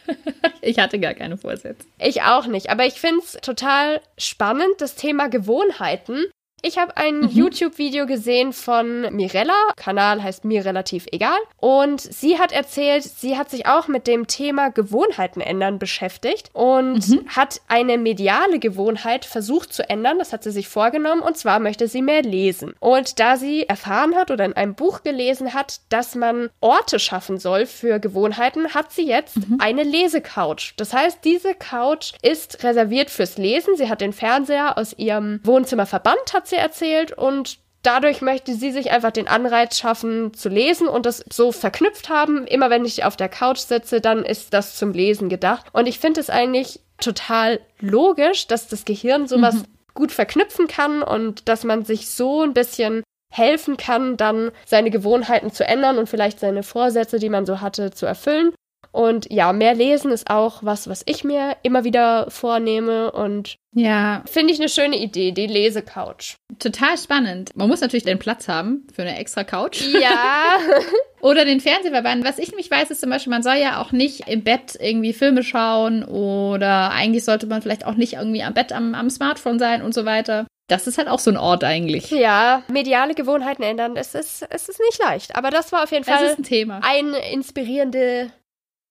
[0.60, 1.86] ich hatte gar keine Vorsätze.
[1.98, 2.68] Ich auch nicht.
[2.68, 6.26] Aber ich finde es total spannend, das Thema Gewohnheiten.
[6.64, 7.28] Ich habe ein mhm.
[7.28, 9.52] YouTube-Video gesehen von Mirella.
[9.74, 11.38] Kanal heißt mir relativ egal.
[11.56, 17.08] Und sie hat erzählt, sie hat sich auch mit dem Thema Gewohnheiten ändern beschäftigt und
[17.08, 17.26] mhm.
[17.26, 20.20] hat eine mediale Gewohnheit versucht zu ändern.
[20.20, 21.20] Das hat sie sich vorgenommen.
[21.20, 22.74] Und zwar möchte sie mehr lesen.
[22.78, 27.38] Und da sie erfahren hat oder in einem Buch gelesen hat, dass man Orte schaffen
[27.38, 29.56] soll für Gewohnheiten, hat sie jetzt mhm.
[29.58, 30.74] eine Lesecouch.
[30.76, 33.76] Das heißt, diese Couch ist reserviert fürs Lesen.
[33.76, 38.70] Sie hat den Fernseher aus ihrem Wohnzimmer verbannt, hat sie erzählt und dadurch möchte sie
[38.70, 42.46] sich einfach den Anreiz schaffen zu lesen und das so verknüpft haben.
[42.46, 45.66] Immer wenn ich auf der Couch sitze, dann ist das zum Lesen gedacht.
[45.72, 49.64] Und ich finde es eigentlich total logisch, dass das Gehirn sowas mhm.
[49.94, 55.50] gut verknüpfen kann und dass man sich so ein bisschen helfen kann, dann seine Gewohnheiten
[55.50, 58.52] zu ändern und vielleicht seine Vorsätze, die man so hatte, zu erfüllen.
[58.92, 64.22] Und ja, mehr lesen ist auch was, was ich mir immer wieder vornehme und ja,
[64.26, 66.36] finde ich eine schöne Idee, die Lesecouch.
[66.58, 67.56] Total spannend.
[67.56, 69.80] Man muss natürlich den Platz haben für eine extra Couch.
[69.98, 70.58] Ja.
[71.22, 72.22] oder den Fernseher verbannen.
[72.22, 75.14] Was ich nämlich weiß, ist zum Beispiel, man soll ja auch nicht im Bett irgendwie
[75.14, 79.58] Filme schauen oder eigentlich sollte man vielleicht auch nicht irgendwie am Bett am, am Smartphone
[79.58, 80.46] sein und so weiter.
[80.68, 82.10] Das ist halt auch so ein Ort eigentlich.
[82.10, 85.34] Ja, mediale Gewohnheiten ändern, es ist, es ist nicht leicht.
[85.36, 86.80] Aber das war auf jeden Fall ein Thema.
[86.82, 88.30] Eine inspirierende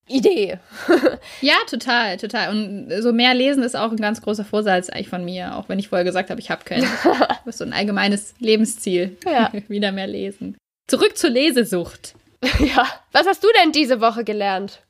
[0.08, 0.58] Idee.
[1.40, 2.50] ja, total, total.
[2.50, 5.78] Und so mehr lesen ist auch ein ganz großer Vorsatz eigentlich von mir, auch wenn
[5.78, 6.86] ich vorher gesagt habe, ich habe keinen.
[7.44, 9.16] Das ist so ein allgemeines Lebensziel.
[9.24, 9.52] Ja.
[9.68, 10.56] Wieder mehr lesen.
[10.86, 12.14] Zurück zur Lesesucht.
[12.58, 12.86] Ja.
[13.12, 14.82] Was hast du denn diese Woche gelernt?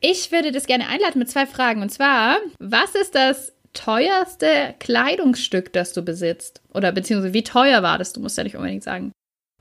[0.00, 1.82] Ich würde das gerne einleiten mit zwei Fragen.
[1.82, 6.62] Und zwar, was ist das teuerste Kleidungsstück, das du besitzt?
[6.72, 8.12] Oder beziehungsweise wie teuer war das?
[8.12, 9.12] Du musst ja nicht unbedingt sagen.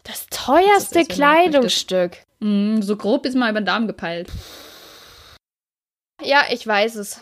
[0.04, 2.18] Das teuerste das Kleidungsstück.
[2.40, 4.30] Mm, so grob ist mal über den Darm gepeilt.
[6.24, 7.22] Ja, ich weiß es.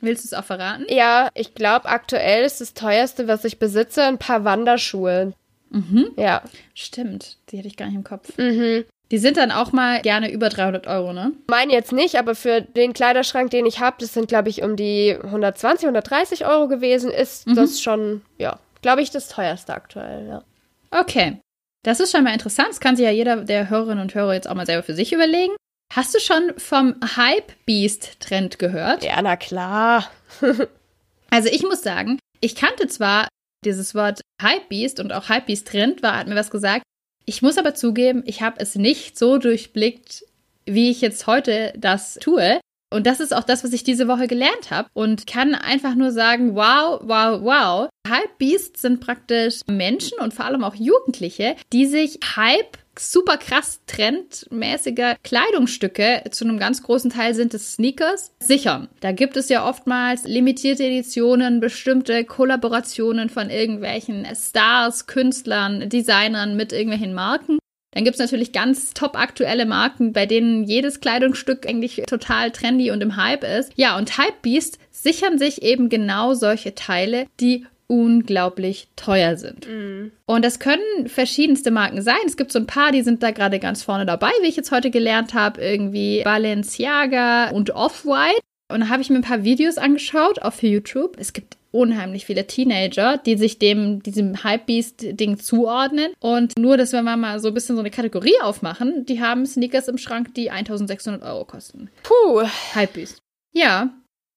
[0.00, 0.84] Willst du es auch verraten?
[0.88, 5.32] Ja, ich glaube, aktuell ist das teuerste, was ich besitze, ein paar Wanderschuhe.
[5.70, 6.10] Mhm.
[6.16, 6.42] Ja.
[6.74, 8.36] Stimmt, die hätte ich gar nicht im Kopf.
[8.36, 8.84] Mhm.
[9.10, 11.32] Die sind dann auch mal gerne über 300 Euro, ne?
[11.48, 14.76] Meine jetzt nicht, aber für den Kleiderschrank, den ich habe, das sind, glaube ich, um
[14.76, 17.54] die 120, 130 Euro gewesen, ist mhm.
[17.54, 20.42] das schon, ja, glaube ich, das teuerste aktuell, ja.
[20.90, 21.38] Okay.
[21.84, 22.70] Das ist schon mal interessant.
[22.70, 25.12] Das kann sich ja jeder der Hörerinnen und Hörer jetzt auch mal selber für sich
[25.12, 25.54] überlegen.
[25.92, 29.04] Hast du schon vom Hype-Beast-Trend gehört?
[29.04, 30.10] Ja, na klar.
[31.30, 33.28] also ich muss sagen, ich kannte zwar
[33.64, 36.82] dieses Wort Hype-Beast und auch Hype-Beast-Trend war, hat mir was gesagt.
[37.24, 40.24] Ich muss aber zugeben, ich habe es nicht so durchblickt,
[40.64, 42.60] wie ich jetzt heute das tue.
[42.92, 46.12] Und das ist auch das, was ich diese Woche gelernt habe und kann einfach nur
[46.12, 47.88] sagen, wow, wow, wow.
[48.08, 55.16] Hype-Beasts sind praktisch Menschen und vor allem auch Jugendliche, die sich Hype super krass trendmäßiger
[55.22, 58.88] Kleidungsstücke, zu einem ganz großen Teil sind es Sneakers, sichern.
[59.00, 66.72] Da gibt es ja oftmals limitierte Editionen, bestimmte Kollaborationen von irgendwelchen Stars, Künstlern, Designern mit
[66.72, 67.58] irgendwelchen Marken.
[67.96, 72.90] Dann gibt es natürlich ganz top aktuelle Marken, bei denen jedes Kleidungsstück eigentlich total trendy
[72.90, 73.72] und im Hype ist.
[73.74, 79.66] Ja, und Hypebeast sichern sich eben genau solche Teile, die unglaublich teuer sind.
[79.68, 80.12] Mm.
[80.26, 82.16] Und das können verschiedenste Marken sein.
[82.26, 84.72] Es gibt so ein paar, die sind da gerade ganz vorne dabei, wie ich jetzt
[84.72, 88.40] heute gelernt habe, irgendwie Balenciaga und Off-White.
[88.68, 91.16] Und da habe ich mir ein paar Videos angeschaut auf YouTube.
[91.18, 96.12] Es gibt unheimlich viele Teenager, die sich dem, diesem Hypebeast-Ding zuordnen.
[96.20, 99.88] Und nur, dass wir mal so ein bisschen so eine Kategorie aufmachen, die haben Sneakers
[99.88, 101.90] im Schrank, die 1600 Euro kosten.
[102.02, 102.42] Puh.
[102.74, 103.18] Hypebeast.
[103.52, 103.90] Ja.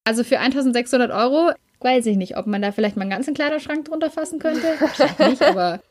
[0.04, 1.52] Also für 1600 Euro
[1.82, 4.68] weiß ich nicht, ob man da vielleicht mal einen ganzen Kleiderschrank drunter fassen könnte.
[4.80, 5.82] Wahrscheinlich nicht, aber.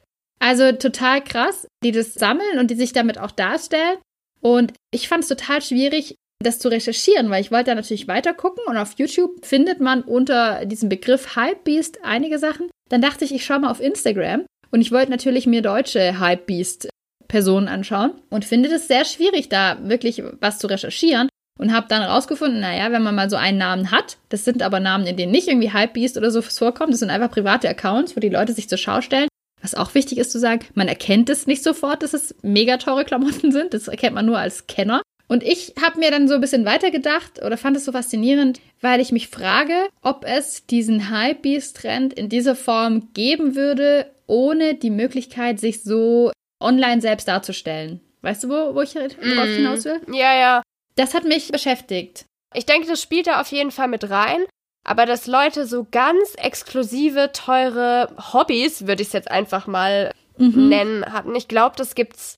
[0.40, 3.98] Also total krass, die das sammeln und die sich damit auch darstellen.
[4.40, 8.32] Und ich fand es total schwierig, das zu recherchieren, weil ich wollte da natürlich weiter
[8.32, 12.70] gucken und auf YouTube findet man unter diesem Begriff Hypebeast einige Sachen.
[12.88, 16.88] Dann dachte ich, ich schaue mal auf Instagram und ich wollte natürlich mir deutsche Hypebeast
[17.26, 21.28] Personen anschauen und finde es sehr schwierig, da wirklich was zu recherchieren
[21.58, 24.80] und habe dann rausgefunden, naja, wenn man mal so einen Namen hat, das sind aber
[24.80, 28.20] Namen, in denen nicht irgendwie Hypebeast oder so vorkommt, das sind einfach private Accounts, wo
[28.20, 29.28] die Leute sich zur Schau stellen.
[29.60, 33.04] Was auch wichtig ist zu sagen, man erkennt es nicht sofort, dass es mega teure
[33.04, 35.02] Klamotten sind, das erkennt man nur als Kenner.
[35.26, 39.00] Und ich habe mir dann so ein bisschen weitergedacht oder fand es so faszinierend, weil
[39.00, 45.60] ich mich frage, ob es diesen Hypebeast-Trend in dieser Form geben würde, ohne die Möglichkeit,
[45.60, 48.00] sich so online selbst darzustellen.
[48.22, 49.54] Weißt du, wo, wo ich drauf mm.
[49.56, 50.00] hinaus will?
[50.12, 50.62] Ja, ja.
[50.98, 52.24] Das hat mich beschäftigt.
[52.54, 54.44] Ich denke, das spielt da auf jeden Fall mit rein.
[54.84, 60.68] Aber dass Leute so ganz exklusive, teure Hobbys, würde ich es jetzt einfach mal mhm.
[60.68, 61.36] nennen, hatten.
[61.36, 62.34] Ich glaube, das gibt's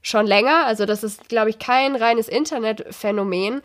[0.00, 0.64] schon länger.
[0.64, 3.60] Also das ist, glaube ich, kein reines Internetphänomen.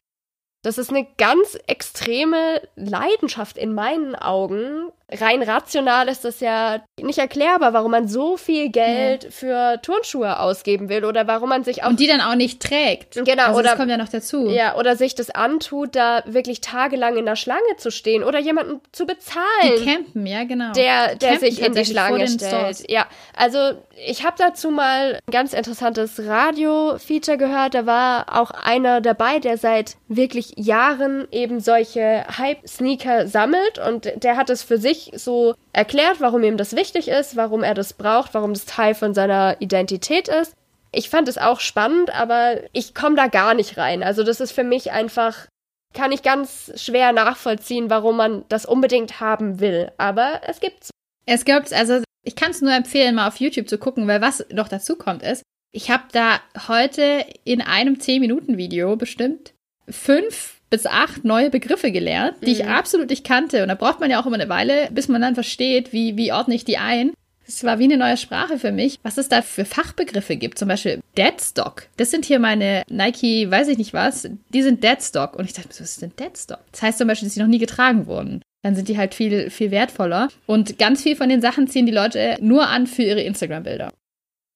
[0.62, 4.92] Das ist eine ganz extreme Leidenschaft in meinen Augen.
[5.20, 9.30] Rein rational ist das ja nicht erklärbar, warum man so viel Geld ja.
[9.32, 11.90] für Turnschuhe ausgeben will oder warum man sich auch.
[11.90, 13.16] Und die dann auch nicht trägt.
[13.16, 13.70] Genau, also oder.
[13.70, 14.50] Das kommt ja noch dazu.
[14.50, 18.82] Ja, oder sich das antut, da wirklich tagelang in der Schlange zu stehen oder jemanden
[18.92, 19.44] zu bezahlen.
[19.78, 20.72] Die campen, ja, genau.
[20.74, 22.90] Der, der sich in die Schlange stellt.
[22.90, 23.58] Ja, also
[24.06, 27.74] ich habe dazu mal ein ganz interessantes Radio-Feature gehört.
[27.74, 34.38] Da war auch einer dabei, der seit wirklich Jahren eben solche Hype-Sneaker sammelt und der
[34.38, 38.34] hat es für sich so erklärt, warum ihm das wichtig ist, warum er das braucht,
[38.34, 40.54] warum das Teil von seiner Identität ist.
[40.92, 44.04] Ich fand es auch spannend, aber ich komme da gar nicht rein.
[44.04, 45.48] Also das ist für mich einfach,
[45.94, 49.92] kann ich ganz schwer nachvollziehen, warum man das unbedingt haben will.
[49.98, 50.92] Aber es gibt's.
[51.26, 54.46] Es gibt, also ich kann es nur empfehlen, mal auf YouTube zu gucken, weil was
[54.52, 59.54] noch dazu kommt ist, ich habe da heute in einem 10-Minuten-Video bestimmt
[59.90, 62.52] fünf bis acht neue Begriffe gelernt, die mhm.
[62.54, 63.62] ich absolut nicht kannte.
[63.62, 66.34] Und da braucht man ja auch immer eine Weile, bis man dann versteht, wie, wie
[66.34, 67.14] ordne ich die ein.
[67.46, 70.58] Es war wie eine neue Sprache für mich, was es da für Fachbegriffe gibt.
[70.58, 71.84] Zum Beispiel Deadstock.
[71.98, 75.36] Das sind hier meine Nike, weiß ich nicht was, die sind Deadstock.
[75.36, 76.62] Und ich dachte mir, was ist denn Deadstock?
[76.72, 78.42] Das heißt zum Beispiel, dass sie noch nie getragen wurden.
[78.64, 80.30] Dann sind die halt viel, viel wertvoller.
[80.48, 83.94] Und ganz viel von den Sachen ziehen die Leute nur an für ihre Instagram-Bilder.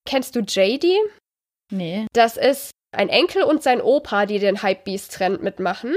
[0.08, 0.86] Kennst du JD?
[1.72, 2.08] Nee.
[2.14, 5.96] Das ist ein Enkel und sein Opa, die den Hypebeast-Trend mitmachen.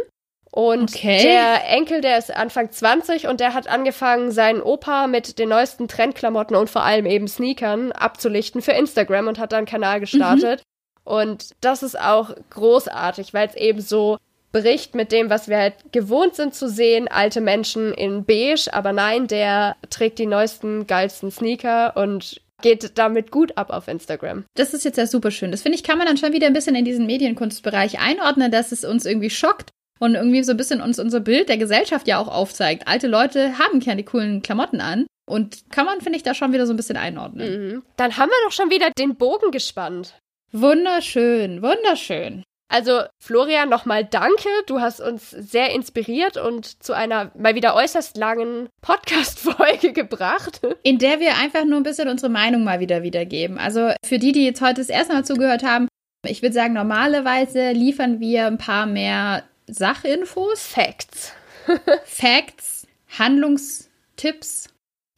[0.52, 1.22] Und okay.
[1.22, 5.86] der Enkel, der ist Anfang 20 und der hat angefangen, seinen Opa mit den neuesten
[5.86, 10.60] Trendklamotten und vor allem eben Sneakern abzulichten für Instagram und hat da einen Kanal gestartet.
[10.60, 11.12] Mhm.
[11.12, 14.18] Und das ist auch großartig, weil es eben so
[14.52, 17.06] bricht mit dem, was wir halt gewohnt sind zu sehen.
[17.08, 23.30] Alte Menschen in beige, aber nein, der trägt die neuesten, geilsten Sneaker und geht damit
[23.30, 24.44] gut ab auf Instagram.
[24.54, 25.50] Das ist jetzt ja super schön.
[25.50, 28.72] Das finde ich, kann man dann schon wieder ein bisschen in diesen Medienkunstbereich einordnen, dass
[28.72, 32.18] es uns irgendwie schockt und irgendwie so ein bisschen uns unser Bild der Gesellschaft ja
[32.18, 32.88] auch aufzeigt.
[32.88, 35.06] Alte Leute haben keine coolen Klamotten an.
[35.26, 37.74] Und kann man, finde ich, da schon wieder so ein bisschen einordnen.
[37.74, 37.82] Mhm.
[37.96, 40.18] Dann haben wir doch schon wieder den Bogen gespannt.
[40.50, 42.42] Wunderschön, wunderschön.
[42.70, 44.48] Also Florian, nochmal danke.
[44.66, 50.60] Du hast uns sehr inspiriert und zu einer mal wieder äußerst langen Podcast-Folge gebracht.
[50.84, 53.58] In der wir einfach nur ein bisschen unsere Meinung mal wieder wiedergeben.
[53.58, 55.88] Also für die, die jetzt heute das erste Mal zugehört haben,
[56.24, 60.64] ich würde sagen, normalerweise liefern wir ein paar mehr Sachinfos.
[60.64, 61.32] Facts.
[62.04, 62.86] Facts,
[63.18, 64.68] Handlungstipps.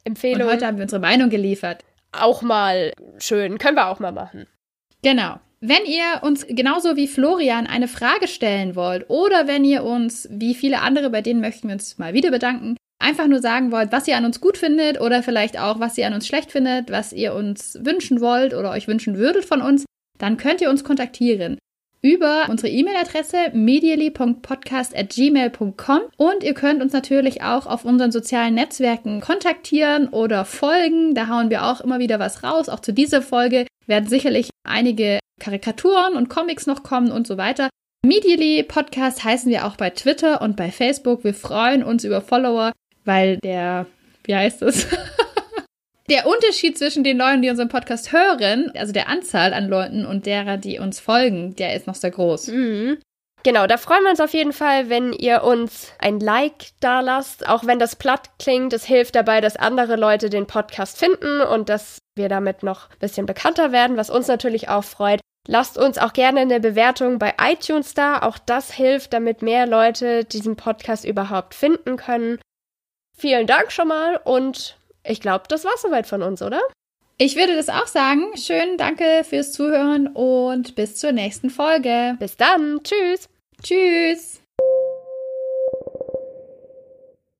[0.05, 0.46] Empfehlungen.
[0.46, 1.84] Und heute haben wir unsere Meinung geliefert.
[2.12, 3.59] Auch mal schön.
[3.59, 4.46] Können wir auch mal machen.
[5.03, 5.38] Genau.
[5.65, 10.57] Wenn ihr uns genauso wie Florian eine Frage stellen wollt oder wenn ihr uns, wie
[10.57, 14.09] viele andere, bei denen möchten wir uns mal wieder bedanken, einfach nur sagen wollt, was
[14.09, 17.13] ihr an uns gut findet oder vielleicht auch, was ihr an uns schlecht findet, was
[17.13, 19.85] ihr uns wünschen wollt oder euch wünschen würdet von uns,
[20.19, 21.59] dann könnt ihr uns kontaktieren
[22.01, 30.09] über unsere E-Mail-Adresse medially.podcast.gmail.com und ihr könnt uns natürlich auch auf unseren sozialen Netzwerken kontaktieren
[30.09, 31.15] oder folgen.
[31.15, 32.69] Da hauen wir auch immer wieder was raus.
[32.69, 37.68] Auch zu dieser Folge werden sicherlich einige Karikaturen und Comics noch kommen und so weiter.
[38.07, 41.24] Medially Podcast heißen wir auch bei Twitter und bei Facebook.
[41.24, 42.72] Wir freuen uns über Follower,
[43.05, 43.86] weil der,
[44.24, 44.86] wie heißt es?
[46.09, 50.26] der Unterschied zwischen den Leuten, die unseren Podcast hören, also der Anzahl an Leuten und
[50.26, 52.49] derer, die uns folgen, der ist noch sehr groß.
[52.49, 52.99] Mhm.
[53.45, 57.49] Genau, da freuen wir uns auf jeden Fall, wenn ihr uns ein Like da lasst.
[57.49, 61.68] Auch wenn das platt klingt, es hilft dabei, dass andere Leute den Podcast finden und
[61.68, 65.20] dass wir damit noch ein bisschen bekannter werden, was uns natürlich auch freut.
[65.49, 68.22] Lasst uns auch gerne eine Bewertung bei iTunes da.
[68.22, 72.38] Auch das hilft, damit mehr Leute diesen Podcast überhaupt finden können.
[73.16, 76.61] Vielen Dank schon mal und ich glaube, das war soweit von uns, oder?
[77.18, 78.36] Ich würde das auch sagen.
[78.36, 82.16] Schön, danke fürs Zuhören und bis zur nächsten Folge.
[82.18, 82.80] Bis dann.
[82.82, 83.28] Tschüss.
[83.62, 84.41] Tschüss.